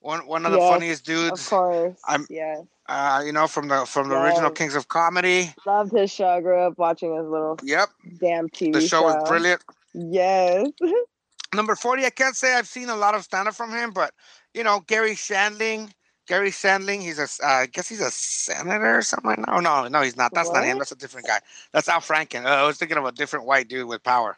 [0.00, 1.48] one one of the Yes, funniest Of dudes.
[1.48, 1.98] course.
[2.06, 2.60] I'm- yes.
[2.88, 5.54] Uh, you know, from the from the original Kings of Comedy.
[5.66, 6.28] Loved his show.
[6.28, 9.62] I grew up watching his little Yep, damn TV the show was brilliant.
[9.92, 10.68] Yes.
[11.54, 14.12] Number 40, I can't say I've seen a lot of stand up from him, but
[14.54, 15.90] you know, Garry Shandling.
[16.26, 19.42] Garry Shandling, he's a, uh, I guess he's a senator or something.
[19.48, 20.34] No, no, no, he's not.
[20.34, 20.76] That's not him.
[20.76, 21.40] That's a different guy.
[21.72, 22.44] That's Al Franken.
[22.44, 24.36] Uh, I was thinking of a different white dude with power.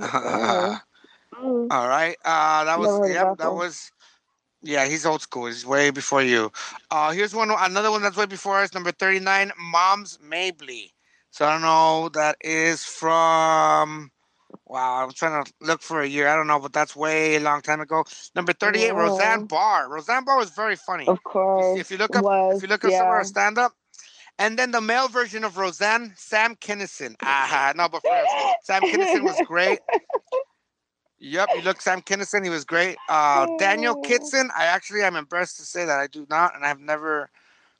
[0.00, 0.80] Mhm.
[1.34, 1.66] Mm.
[1.70, 2.16] All right.
[2.24, 3.90] Uh, that was, yep, that that was,
[4.62, 5.46] yeah, he's old school.
[5.46, 6.52] He's way before you.
[6.90, 10.92] Uh, here's one, another one that's way before us, number 39, Moms Mabley.
[11.30, 14.12] So I don't know, that is from,
[14.66, 16.28] wow, I'm trying to look for a year.
[16.28, 18.04] I don't know, but that's way a long time ago.
[18.36, 19.00] Number 38, Wow.
[19.00, 19.88] Roseanne Barr.
[19.90, 21.08] Roseanne Barr was very funny.
[21.08, 21.78] Of course.
[21.78, 23.18] If you look up, was, if you look up some of yeah.
[23.18, 23.72] her stand up,
[24.38, 27.14] and then the male version of Roseanne, Sam Kinison.
[27.22, 29.78] Ah, no, but first, Sam Kinison was great.
[31.18, 32.96] Yep, you look Sam Kinison, he was great.
[33.08, 34.02] Uh, Daniel Oh.
[34.02, 37.30] Kitson, I actually am embarrassed to say that I do not, and I've never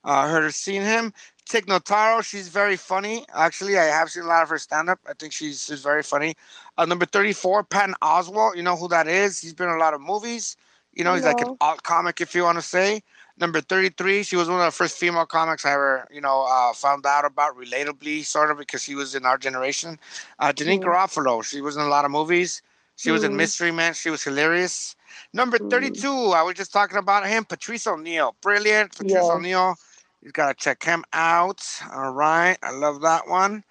[0.04, 1.12] uh, heard or seen him.
[1.46, 3.26] Tig Notaro, she's very funny.
[3.34, 4.98] Actually, I have seen a lot of her stand up.
[5.06, 6.36] I think she's, she's very funny.
[6.78, 9.40] Uh, number 34, Patton Oswalt, you know who that is.
[9.40, 10.56] He's been in a lot of movies.
[10.94, 13.02] You know, he's like an alt comic, if you want to say.
[13.36, 16.72] Number 33, she was one of the first female comics I ever, you know, uh,
[16.72, 19.98] found out about relatably, sort of, because she was in our generation.
[20.38, 20.84] Uh, Janeane Mm.
[20.84, 22.62] Garofalo, she was in a lot of movies.
[22.96, 23.36] She was in Mm.
[23.36, 23.92] Mystery Man.
[23.94, 24.94] She was hilarious.
[25.32, 25.68] Number Mm.
[25.68, 28.36] 32, I was just talking about him, Patrice O'Neal.
[28.40, 28.92] Brilliant.
[28.92, 29.22] Patrice Yeah.
[29.22, 29.76] O'Neal.
[30.22, 31.60] You got to check him out.
[31.92, 32.56] All right.
[32.62, 33.64] I love that one.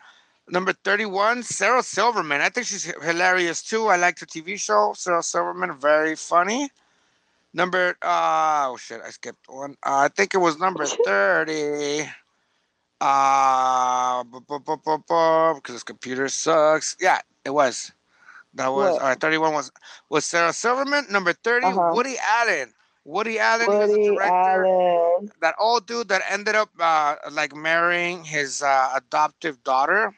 [0.49, 2.41] Number 31, Sarah Silverman.
[2.41, 3.87] I think she's hilarious too.
[3.87, 4.93] I liked her TV show.
[4.95, 6.69] Sarah Silverman, very funny.
[7.53, 9.71] Number, uh, oh shit, I skipped one.
[9.85, 12.09] Uh, I think it was number 30.
[12.99, 16.95] Uh, bu- because this computer sucks.
[16.99, 17.91] Yeah, it was.
[18.55, 19.01] That was, What?
[19.01, 19.71] all right, 31 was,
[20.09, 21.05] was Sarah Silverman.
[21.09, 21.91] Number 30, Uh-huh.
[21.93, 22.73] Woody Allen.
[23.05, 25.31] Woody Allen, was a director Allen.
[25.41, 30.13] that old dude that ended up uh, like marrying his uh, adoptive daughter.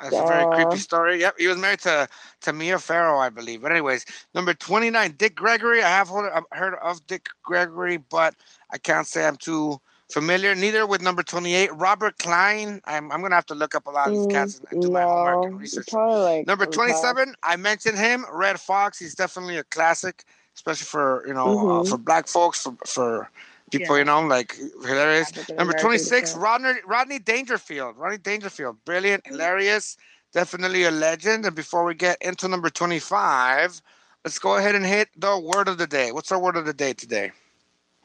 [0.00, 1.20] That's a very creepy story.
[1.20, 2.08] Yep, he was married to
[2.42, 3.62] to Mia Farrow, I believe.
[3.62, 5.82] But anyways, number twenty nine, Dick Gregory.
[5.82, 8.34] I have heard, heard of Dick Gregory, but
[8.70, 10.54] I can't say I'm too familiar.
[10.54, 12.80] Neither with number twenty eight, Robert Klein.
[12.84, 14.90] I'm I'm gonna have to look up a lot of these cats and, and do
[14.90, 15.92] my homework and Mm, research.
[15.92, 18.98] like Number twenty seven, I mentioned him, Redd Foxx.
[18.98, 21.88] He's definitely a classic, especially for you know uh, Mhm.
[21.88, 23.30] for black folks, for for
[23.70, 24.00] people Yeah.
[24.00, 25.28] you know like hilarious.
[25.28, 26.34] African Number 26.
[26.36, 27.96] Rodney, Rodney Dangerfield.
[27.96, 28.84] Rodney Dangerfield.
[28.84, 29.96] Brilliant, hilarious,
[30.32, 31.44] definitely a legend.
[31.46, 33.80] And before we get into number 25,
[34.24, 36.12] let's go ahead and hit the word of the day.
[36.12, 37.32] What's our word of the day today?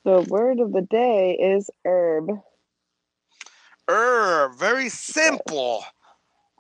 [0.04, 2.32] The word of the day is herb.
[3.88, 4.56] Herb.
[4.56, 5.84] Very simple.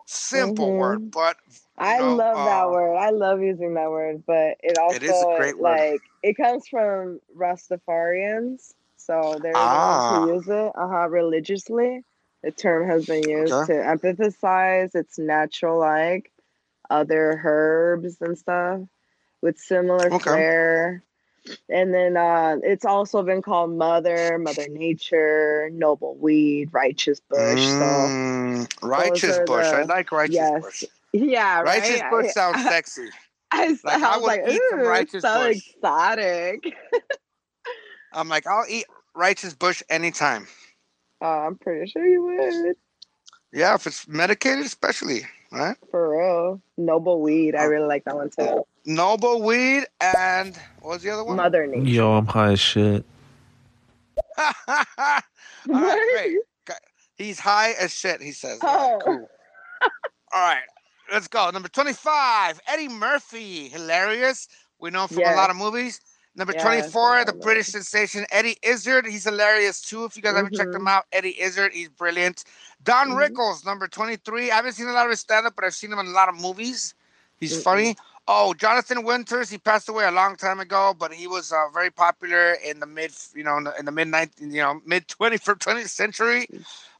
[0.05, 0.77] Simple Mhm.
[0.77, 1.37] word, but
[1.77, 2.95] I know, love that uh, word.
[2.97, 5.79] I love using that word, but it also It is a great word.
[5.79, 8.73] like it comes from Rastafarians,
[9.05, 9.71] so they're Ah.
[9.71, 12.03] the ones who use it uh-huh, religiously.
[12.43, 13.73] The term has been used Okay.
[13.73, 16.31] to emphasize its natural like
[16.89, 18.81] other herbs and stuff
[19.41, 20.23] with similar Okay.
[20.23, 21.03] flair.
[21.69, 27.67] And then uh, it's also been called mother, mother nature, noble weed, righteous bush.
[27.67, 29.73] So Mm, righteous are bush.
[29.73, 30.83] I like righteous yes, bush.
[31.13, 32.09] yeah, Righteous right?
[32.11, 33.09] bush I- sounds sexy.
[33.53, 36.63] I, Like, I was would like, eat some ooh, righteous so bush." exotic.
[38.13, 40.47] I'm like, I'll eat righteous bush anytime.
[41.21, 42.75] Oh, I'm pretty sure you would.
[43.53, 45.21] Yeah, if it's medicated, especially,
[45.51, 45.75] right?
[45.91, 46.61] For real.
[46.77, 47.55] Noble weed.
[47.55, 47.67] I Oh.
[47.67, 48.65] really like that one too.
[48.85, 51.37] Noble weed and what was the other one?
[51.37, 51.83] Mother nature.
[51.89, 53.05] Yo, I'm high as shit.
[54.37, 54.53] All
[55.67, 56.37] right, great.
[57.15, 58.59] He's high as shit, he says.
[58.63, 58.99] All right, Oh.
[59.03, 59.29] cool.
[60.33, 60.63] All right,
[61.11, 61.49] let's go.
[61.51, 63.67] Number 25, Eddie Murphy.
[63.69, 64.47] Hilarious.
[64.79, 65.99] We know him from a lot of movies.
[66.35, 69.05] Number Yes, 24, the British sensation Eddie Izzard.
[69.05, 70.05] He's hilarious too.
[70.05, 70.89] If you guys haven't checked him Mhm.
[70.89, 72.45] out, Eddie Izzard, he's brilliant.
[72.83, 73.17] Don Mhm.
[73.17, 74.49] Rickles, number 23.
[74.49, 76.11] I haven't seen a lot of his stand up, but I've seen him in a
[76.11, 76.93] lot of movies.
[77.37, 77.63] He's Mm-mm.
[77.63, 77.97] funny.
[78.27, 81.89] Oh, Jonathan Winters, he passed away a long time ago, but he was uh, very
[81.91, 85.07] popular in the mid, you know, in the, in the mid 19, you know, mid
[85.07, 86.47] 21st 20th century.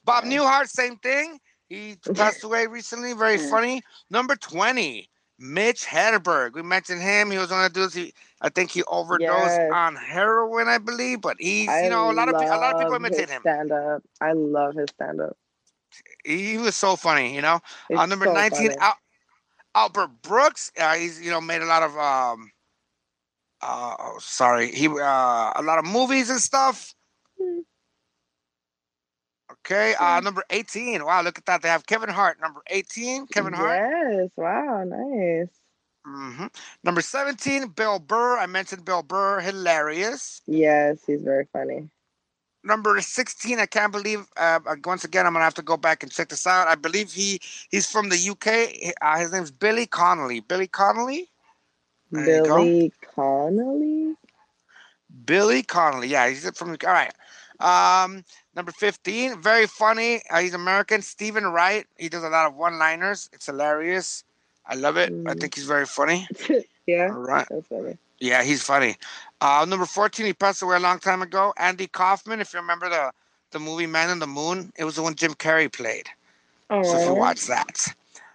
[0.04, 0.40] Bob Yeah.
[0.40, 1.40] Newhart, same thing.
[1.70, 3.14] He passed away recently.
[3.14, 3.82] Very funny.
[4.10, 5.10] Number 20,
[5.42, 6.54] Mitch Hedberg.
[6.54, 7.32] We mentioned him.
[7.32, 7.96] He was one of the dudes.
[7.96, 9.72] He, I think he overdosed Yes.
[9.74, 11.22] on heroin, I believe.
[11.22, 13.42] But he's, I you know, a lot of pe- a lot of people imitate him.
[13.42, 14.04] Stand up.
[14.22, 15.36] I love his stand up.
[16.24, 17.60] He, he was so funny, you know.
[17.94, 18.74] Uh, number so 19.
[18.80, 18.98] Al-
[19.74, 20.72] Albert Brooks.
[20.80, 22.52] Uh, he's you know made a lot of um.
[23.64, 24.94] Uh, oh, sorry, he uh
[25.56, 26.94] a lot of movies and stuff.
[27.42, 27.60] Hmm.
[29.66, 31.06] Okay, uh, number 18.
[31.06, 31.62] Wow, look at that.
[31.62, 33.28] They have Kevin Hart, number 18.
[33.28, 33.80] Kevin Hart.
[33.80, 34.30] Yes.
[34.36, 34.84] Wow.
[34.86, 35.50] Nice.
[36.04, 36.48] hmm
[36.84, 38.38] Number 17, Bill Burr.
[38.38, 39.40] I mentioned Bill Burr.
[39.40, 40.42] Hilarious.
[40.48, 41.90] Yes, he's very funny.
[42.64, 45.78] Number 16, I can't believe, uh, uh, once again, I'm going to have to go
[45.78, 46.68] back and check this out.
[46.68, 48.94] I believe he he's from the UK.
[49.02, 50.42] Uh, his name's Billy Connolly.
[50.42, 51.30] Billy Connolly?
[52.12, 52.44] There.
[52.44, 54.16] Billy Connolly.
[55.26, 56.08] Billy Connolly.
[56.10, 56.88] Yeah, he's from the.
[56.88, 57.14] All right.
[57.60, 58.24] Um,
[58.56, 60.22] number 15, very funny.
[60.30, 61.02] Uh, he's American.
[61.02, 61.86] Stephen Wright.
[61.98, 63.30] He does a lot of one liners.
[63.34, 64.24] It's hilarious.
[64.66, 65.14] I love it.
[65.26, 65.40] I Mm.
[65.40, 66.28] think he's very funny.
[66.88, 67.48] yeah, All right.
[67.70, 67.98] funny.
[68.20, 68.96] Yeah, he's funny.
[69.42, 71.54] Uh, number 14, he passed away a long time ago.
[71.58, 73.12] Andy Kaufman, if you remember the,
[73.52, 76.08] the movie Man in the Moon, it was the one Jim Carrey played.
[76.70, 77.94] Oh, So if you watch that.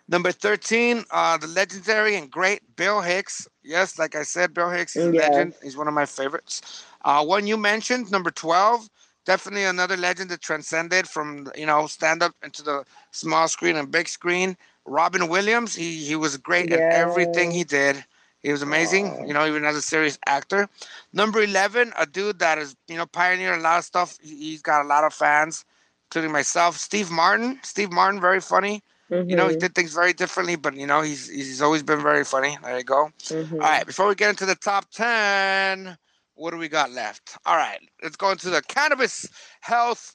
[0.08, 3.48] Number 13, uh, the legendary and great Bill Hicks.
[3.64, 5.28] Yes, like I said, Bill Hicks is a Yes.
[5.30, 5.54] legend.
[5.62, 6.84] He's one of my favorites.
[7.04, 8.88] Uh, one you mentioned, number 12,
[9.26, 13.90] definitely another legend that transcended from, you know, stand up into the small screen and
[13.92, 14.56] big screen.
[14.86, 18.04] Robin Williams, he, he was great at everything he did.
[18.42, 19.26] He was amazing, Aw.
[19.26, 20.68] you know, even as a serious actor.
[21.12, 24.18] Number 11, a dude that is, you know, pioneered a lot of stuff.
[24.22, 25.64] He- He's got a lot of fans,
[26.08, 26.76] including myself.
[26.76, 27.60] Steve Martin.
[27.62, 28.82] Steve Martin, very funny.
[29.28, 32.02] You know, he Mhm, did things very differently, but, you know, he's he's always been
[32.02, 32.58] very funny.
[32.62, 33.10] There you go.
[33.30, 33.60] mhm.
[33.60, 35.96] All right, before we get into the top 10,
[36.36, 37.36] what do we got left?
[37.44, 39.28] All right, let's go into the cannabis
[39.60, 40.14] health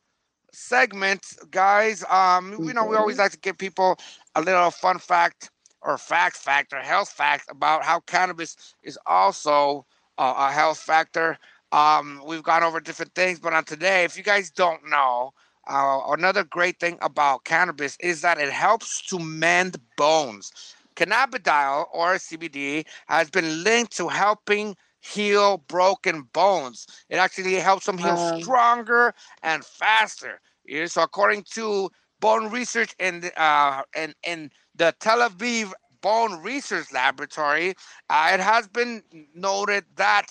[0.53, 2.03] segment, guys.
[2.09, 3.97] Um, you know, we always like to give people
[4.35, 5.49] a little fun fact
[5.81, 9.85] or fact fact or health fact about how cannabis is also
[10.17, 11.37] uh, a health factor.
[11.71, 15.33] Um, we've gone over different things, but on today, if you guys don't know,
[15.67, 20.51] uh, another great thing about cannabis is that it helps to mend bones.
[20.95, 26.87] Cannabidiol or CBD has been linked to helping heal broken bones.
[27.09, 30.41] It actually helps them heal stronger and faster.
[30.65, 33.83] Yeah, so according to bone research in the, uh,
[34.23, 37.75] in, the Tel Aviv Bone Research Laboratory,
[38.09, 39.03] uh, it has been
[39.35, 40.27] noted that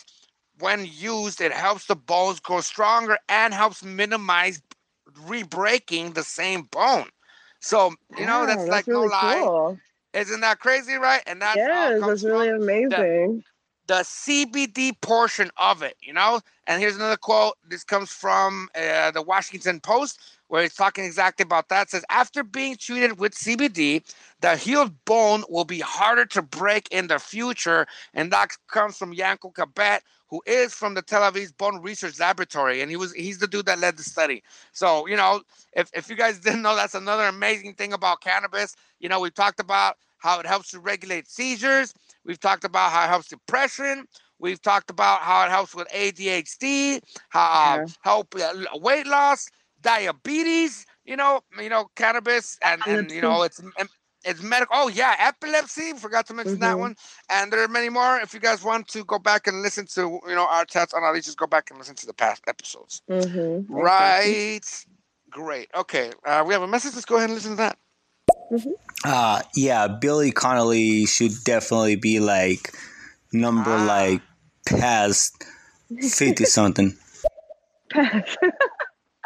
[0.58, 4.62] when used, it helps the bones grow stronger and helps minimize
[5.26, 7.08] re-breaking the same bone.
[7.60, 9.48] So you know Wow, that's, like really no lie.
[9.48, 9.78] cool.
[10.14, 11.22] Isn't that crazy, right?
[11.26, 13.42] And that's Yes, that's really amazing.
[13.42, 13.42] the
[13.94, 16.40] CBD portion of it, you know?
[16.66, 17.54] And here's another quote.
[17.68, 21.88] This comes from uh, the Washington Post, where it's talking exactly about that.
[21.88, 24.02] It says, after being treated with CBD,
[24.40, 27.86] the healed bone will be harder to break in the future.
[28.14, 32.82] And that comes from Yankel Gabet, who is from the Tel Aviv Bone Research Laboratory.
[32.82, 34.42] And he was he's the dude that led the study.
[34.72, 38.76] So, you know, if, if you guys didn't know, that's another amazing thing about cannabis.
[39.00, 41.92] You know, we talked about how it helps to regulate seizures.
[42.24, 44.06] We've talked about how it helps depression.
[44.38, 47.00] We've talked about how it helps with ADHD,
[47.30, 47.82] how Yeah.
[47.84, 49.48] uh, help uh, weight loss,
[49.80, 50.86] diabetes.
[51.04, 53.60] You know, you know, cannabis, and and you know, it's
[54.24, 54.74] it's medical.
[54.76, 55.92] Oh yeah, epilepsy.
[55.94, 56.80] Forgot to mention that Mhm.
[56.80, 56.96] one.
[57.30, 58.20] And there are many more.
[58.20, 61.02] If you guys want to go back and listen to you know our chats on
[61.02, 63.02] Ali, just go back and listen to the past episodes.
[63.10, 63.72] Mm-hmm.
[63.74, 64.84] Right.
[65.30, 65.68] Great.
[65.74, 66.12] Okay.
[66.24, 66.94] Uh, we have a message.
[66.94, 67.78] Let's go ahead and listen to that.
[69.04, 72.72] Uh yeah, Billy Connolly should definitely be like
[73.32, 73.84] number Ah.
[73.86, 74.22] like
[74.66, 75.44] past
[76.02, 76.96] fifty something.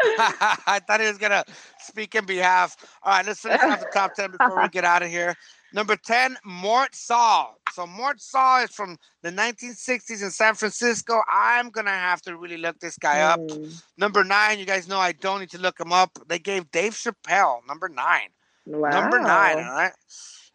[0.07, 1.45] I thought he was gonna
[1.79, 2.77] speak in behalf.
[3.03, 5.35] All right, let's finish off the top ten before we get out of here.
[5.73, 7.57] Number ten, Mort Sahl.
[7.73, 11.21] So Mort Sahl is from the 1960s in San Francisco.
[11.33, 13.41] I'm gonna have to really look this guy up.
[13.41, 13.83] Mm.
[13.97, 16.19] Number nine, you guys know I don't need to look him up.
[16.29, 18.29] They gave Dave Chappelle number nine.
[18.67, 18.91] Wow.
[18.91, 19.93] Number nine, all right.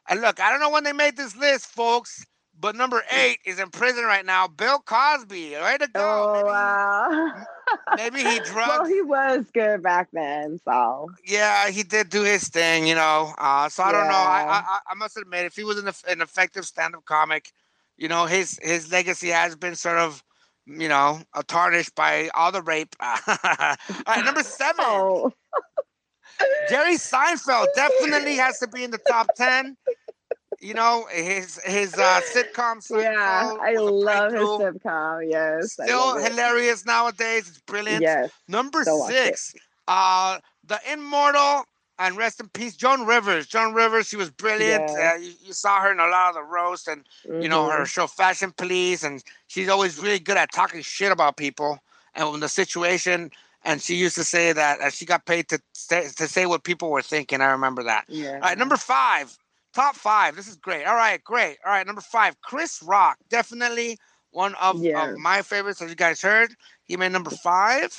[0.08, 2.26] And look, I don't know when they made this list, folks,
[2.60, 4.48] but number eight is in prison right now.
[4.48, 5.90] Bill Cosby, way to go.
[5.96, 7.46] Oh maybe, wow.
[7.96, 8.56] maybe he drugged.
[8.56, 13.34] well, he was good back then, so yeah, he did do his thing, you know.
[13.38, 14.14] Uh, so I don't know.
[14.14, 17.52] I, I I must admit, if he was an, an effective stand-up comic,
[17.98, 20.24] you know, his his legacy has been sort of,
[20.66, 22.96] you know, tarnished by all the rape.
[23.00, 23.18] all
[24.08, 24.76] right, number seven.
[24.88, 25.32] oh,
[26.70, 29.76] Jerry Seinfeld definitely has to be in the top ten.
[30.60, 32.82] You know his his uh, sitcom.
[32.92, 35.30] yeah, I love his sitcom.
[35.30, 36.32] Yes, Still love it.
[36.32, 37.48] hilarious nowadays.
[37.48, 38.04] It's brilliant.
[38.04, 38.88] Yes, Number it.
[38.88, 39.56] six,
[39.88, 41.64] uh, the immortal
[41.98, 43.46] and rest in peace, Joan Rivers.
[43.48, 44.92] Joan Rivers, she was brilliant.
[44.98, 45.14] Yeah.
[45.14, 47.06] Uh, you, you saw her in a lot of the roast and
[47.42, 47.88] you know her Mhm.
[47.88, 51.80] show Fashion Police, and she's always really good at talking shit about people
[52.16, 53.32] and when the situation.
[53.64, 56.64] And she used to say that uh, she got paid to say, to say what
[56.64, 57.42] people were thinking.
[57.42, 58.06] I remember that.
[58.08, 58.36] Yeah.
[58.36, 59.36] All right, number five,
[59.74, 60.36] top five.
[60.36, 60.86] This is great.
[60.86, 61.58] All right, great.
[61.66, 63.98] All right, number five, Chris Rock, definitely
[64.32, 65.12] one of, Yeah.
[65.12, 65.82] of my favorites.
[65.82, 66.56] As you guys heard,
[66.86, 67.98] he made number five.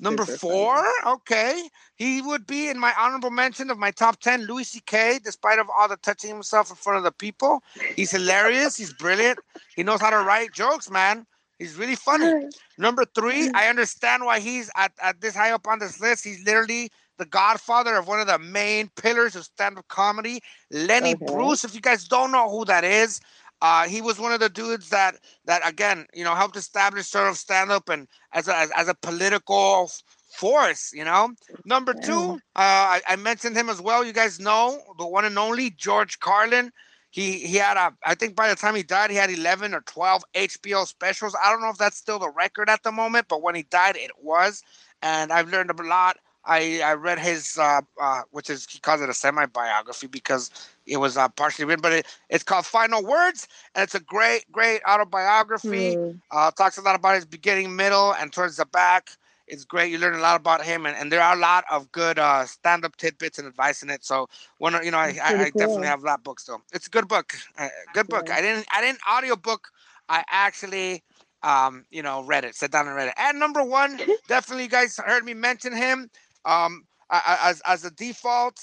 [0.00, 4.42] Number four, okay, he would be in my honorable mention of my top ten.
[4.46, 5.18] Louis C.K.
[5.24, 7.64] Despite of all the touching himself in front of the people,
[7.96, 8.76] he's hilarious.
[8.76, 9.40] He's brilliant.
[9.74, 11.26] He knows how to write jokes, man.
[11.58, 12.34] He's really funny.
[12.78, 16.24] Number three, I understand why he's at, at this high up on this list.
[16.24, 20.40] He's literally the godfather of one of the main pillars of stand-up comedy,
[20.70, 21.24] Lenny Okay.
[21.26, 21.64] Bruce.
[21.64, 23.20] If you guys don't know who that is,
[23.60, 27.28] uh, he was one of the dudes that that again, you know, helped establish sort
[27.28, 29.90] of stand-up and as a as, as a political
[30.30, 30.92] force.
[30.94, 31.30] You know,
[31.64, 34.04] number two, uh, I, I mentioned him as well.
[34.04, 36.70] You guys know the one and only George Carlin.
[37.10, 39.80] He he had a I think by the time he died he had 11 or
[39.80, 41.34] 12 HBO specials.
[41.42, 43.96] I don't know if that's still the record at the moment, but when he died
[43.96, 44.62] it was.
[45.02, 46.18] And I've learned a lot.
[46.44, 50.50] I I read his uh, uh which is he calls it a semi biography because
[50.86, 54.50] it was uh, partially written, but it, it's called Final Words and it's a great
[54.52, 55.96] great autobiography.
[55.96, 56.20] Mm.
[56.30, 59.10] Uh, talks a lot about his beginning, middle, and towards the back.
[59.48, 59.90] It's great.
[59.90, 62.44] You learn a lot about him, and, and there are a lot of good uh,
[62.46, 64.04] stand-up tidbits and advice in it.
[64.04, 64.28] So,
[64.58, 66.62] one, of- you know, I, I, I definitely have that book still.
[66.72, 67.34] It's a good book.
[67.58, 68.30] Uh, good book.
[68.30, 69.68] I didn't I didn't audiobook.
[70.08, 71.02] I actually,
[71.42, 72.54] um, you know, read it.
[72.54, 73.14] Sat down and read it.
[73.16, 76.10] And number one, definitely, you guys heard me mention him.
[76.44, 78.58] Um, as as a default,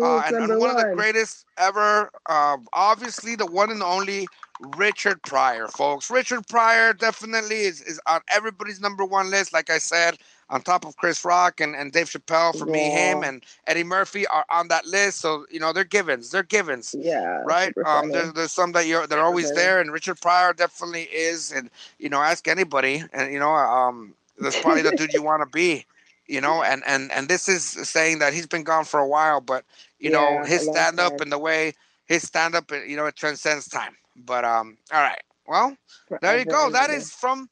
[0.00, 2.10] uh, and, and one, of the greatest ever.
[2.28, 4.26] Uh, obviously, the one and only
[4.60, 6.10] Richard Pryor, folks.
[6.10, 9.52] Richard Pryor definitely is, is on everybody's number one list.
[9.52, 10.18] Like I said,
[10.50, 14.26] on top of Chris Rock and, and Dave Chappelle, for me, him and Eddie Murphy
[14.26, 15.18] are on that list.
[15.20, 16.30] So you know they're givens.
[16.30, 17.44] They're givens Yeah.
[17.44, 17.74] right?
[17.84, 19.60] Um, there's, there's some that you're they're always Okay.
[19.60, 21.52] there, and Richard Pryor definitely is.
[21.52, 25.42] And you know, ask anybody, and you know, um, that's probably the dude you want
[25.42, 25.86] to be.
[26.26, 29.40] You know, and and and this is saying that he's been gone for a while,
[29.40, 29.64] but
[29.98, 31.74] you know, Yeah, his stand up and the way
[32.06, 33.96] his stand up, you know, it transcends time.
[34.16, 35.76] But um, all right, well,
[36.22, 36.70] there you go.
[36.72, 37.48] That is from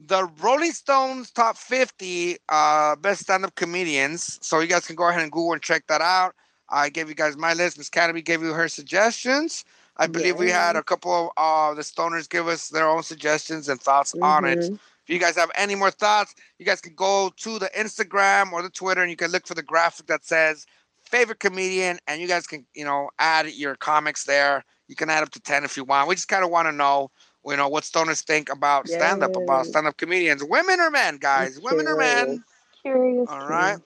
[0.00, 4.38] the Rolling Stones top 50 uh, best stand-up comedians.
[4.42, 6.34] So you guys can go ahead and Google and check that out.
[6.70, 7.78] I gave you guys my list.
[7.78, 9.64] Miss Canopy gave you her suggestions.
[9.96, 13.68] I believe we had a couple of uh, the stoners give us their own suggestions
[13.68, 14.58] and thoughts on it.
[14.58, 14.74] Mhm.
[14.74, 18.62] If you guys have any more thoughts, you guys can go to the Instagram or
[18.62, 20.66] the Twitter and you can look for the graphic that says
[21.02, 24.64] favorite comedian and you guys can, you know, add your comics there.
[24.88, 26.08] You can add up to 10 if you want.
[26.08, 27.10] We just kind of want to know,
[27.46, 29.68] you know, what stoners think about stand up, about Yes.
[29.68, 32.42] stand up comedians, women or men, guys, women or men.
[32.82, 33.28] Curious.
[33.28, 33.78] All right.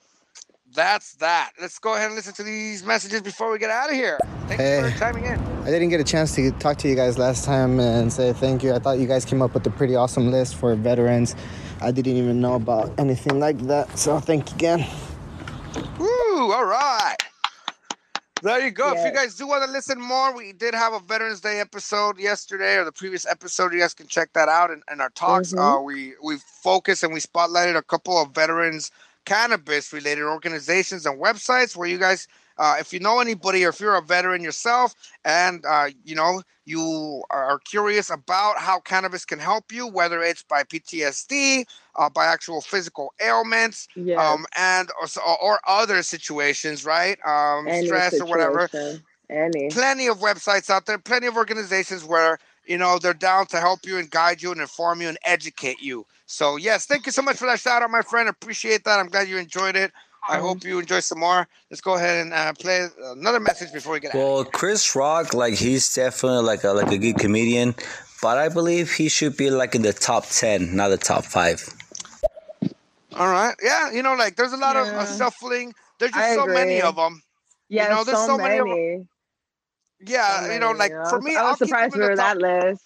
[0.73, 1.51] That's that.
[1.61, 4.17] Let's go ahead and listen to these messages before we get out of here.
[4.47, 4.91] Thank you Hey.
[4.91, 5.39] for chiming in.
[5.63, 8.63] I didn't get a chance to talk to you guys last time and say thank
[8.63, 8.73] you.
[8.73, 11.35] I thought you guys came up with a pretty awesome list for veterans.
[11.81, 14.85] I didn't even know about anything like that, so thank you again.
[15.99, 16.51] Woo!
[16.51, 17.15] All right.
[18.43, 18.91] There you go.
[18.91, 22.19] If you guys do want to listen more, we did have a Veterans Day episode
[22.19, 23.71] yesterday, or the previous episode.
[23.71, 25.53] You guys can check that out And, in our talks.
[25.53, 25.59] Mhm.
[25.79, 28.91] Uh, we we focused and we spotlighted a couple of veterans
[29.23, 32.27] cannabis related organizations and websites where you guys,
[32.57, 34.93] uh, if you know anybody or if you're a veteran yourself,
[35.25, 40.43] and uh, you know you are curious about how cannabis can help you, whether it's
[40.43, 44.31] by PTSD, uh, by actual physical ailments, Yeah.
[44.31, 45.07] um, and or,
[45.41, 47.17] or other situations, right?
[47.25, 48.69] Um, stress or whatever.
[49.29, 49.69] Any.
[49.69, 53.85] Plenty of websites out there, plenty of organizations where you know they're down to help
[53.85, 56.05] you and guide you and inform you and educate you.
[56.27, 58.29] So yes, thank you so much for that shout out, my friend.
[58.29, 58.99] Appreciate that.
[58.99, 59.91] I'm glad you enjoyed it.
[60.29, 61.47] I hope you enjoy some more.
[61.69, 64.17] Let's go ahead and uh, play another message before we get out.
[64.17, 67.75] Well, Chris Rock, like he's definitely like a like a good comedian,
[68.21, 71.61] but I believe he should be like in the top ten, not the top five.
[73.15, 75.73] All right, yeah, you know, like there's a lot of uh, shuffling.
[75.99, 77.21] There's just I so many of them.
[77.69, 79.05] Yeah, know, there's so, so many many.
[80.05, 82.15] Yeah, so you know, like you for me, I I'll was surprised in the for
[82.15, 82.81] that list.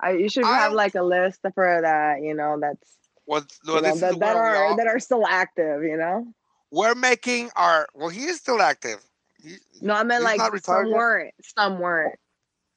[0.00, 2.22] I, you should I- have like a list for that.
[2.22, 5.82] You know, that's Well, you well, know, that, that are all- that are still active.
[5.82, 6.32] You know.
[6.70, 9.00] We're making our well he is still active
[9.42, 11.34] He- No, I meant like some weren't.
[11.56, 12.18] Some weren't.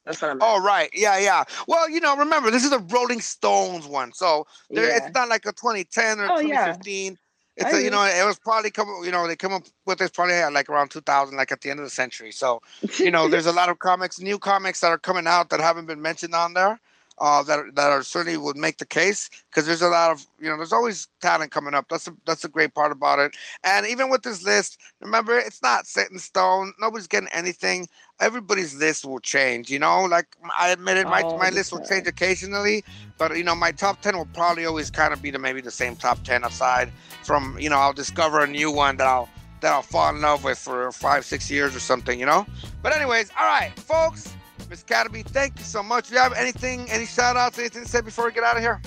[0.06, 0.44] That's what I meant.
[0.44, 4.48] oh right yeah yeah well you know remember this is a rolling stones one so
[4.70, 4.98] there, yeah.
[5.06, 6.74] it's not like a 2010 or Oh, yeah.
[6.74, 7.18] 2015
[7.58, 10.00] it's I a, you know it was probably come you know they come up with
[10.00, 12.62] this probably at like around 2000 like at the end of the century so
[12.98, 15.86] you know there's a lot of comics new comics that are coming out that haven't
[15.86, 16.80] been mentioned on there
[17.22, 20.26] uh, that are, that are certainly would make the case because there's a lot of
[20.40, 21.86] you know there's always talent coming up.
[21.88, 23.38] That's a, that's a great part about it.
[23.64, 26.74] And even with this list, remember it's not set in stone.
[26.82, 27.88] Nobody's getting anything.
[28.20, 29.70] Everybody's list will change.
[29.70, 32.84] You know, like I admitted, my All my list will change occasionally,
[33.20, 35.72] but you know my top ten will probably always kind of be the maybe the
[35.72, 36.92] same top ten aside
[37.24, 39.30] from you know I'll discover a new one that I'll
[39.62, 42.20] that I'll fall in love with for five six years or something.
[42.20, 42.48] You know.
[42.82, 44.34] But anyways, all right, folks.
[44.72, 46.08] Miss Canopy, thank you so much.
[46.08, 48.62] Do you have anything, any shout outs, anything to say before we get out of
[48.62, 48.82] here?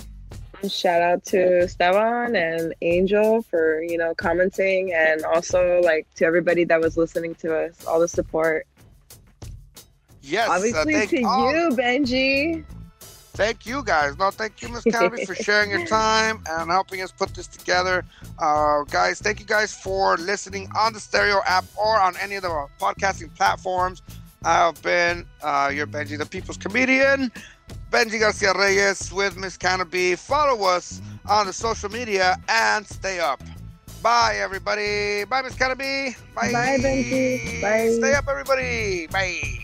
[0.66, 6.64] Shout out to Esteban and Angel for you know commenting, and also like to everybody
[6.64, 8.66] that was listening to us, all the support.
[10.22, 12.64] Yes, uh, Obviously thank to all- you, Benji.
[13.34, 14.16] Thank you guys.
[14.16, 18.06] No, thank you, Miss Canopy, for sharing your time and helping us put this together.
[18.38, 22.42] Uh, guys, thank you guys for listening on the Stereo app or on any of
[22.42, 24.00] the podcasting platforms.
[24.44, 27.32] I've been uh, your Benji, the People's Comedian,
[27.90, 30.16] Benji Garcia Reyes with Miss Canopy.
[30.16, 33.42] Follow us on the social media and stay up.
[34.02, 35.24] Bye, everybody.
[35.24, 36.14] Bye, Miss Canopy.
[36.34, 36.52] Bye.
[36.52, 37.62] Bye, Benji.
[37.62, 37.90] Bye.
[37.98, 39.06] Stay up, everybody.
[39.06, 39.63] Bye.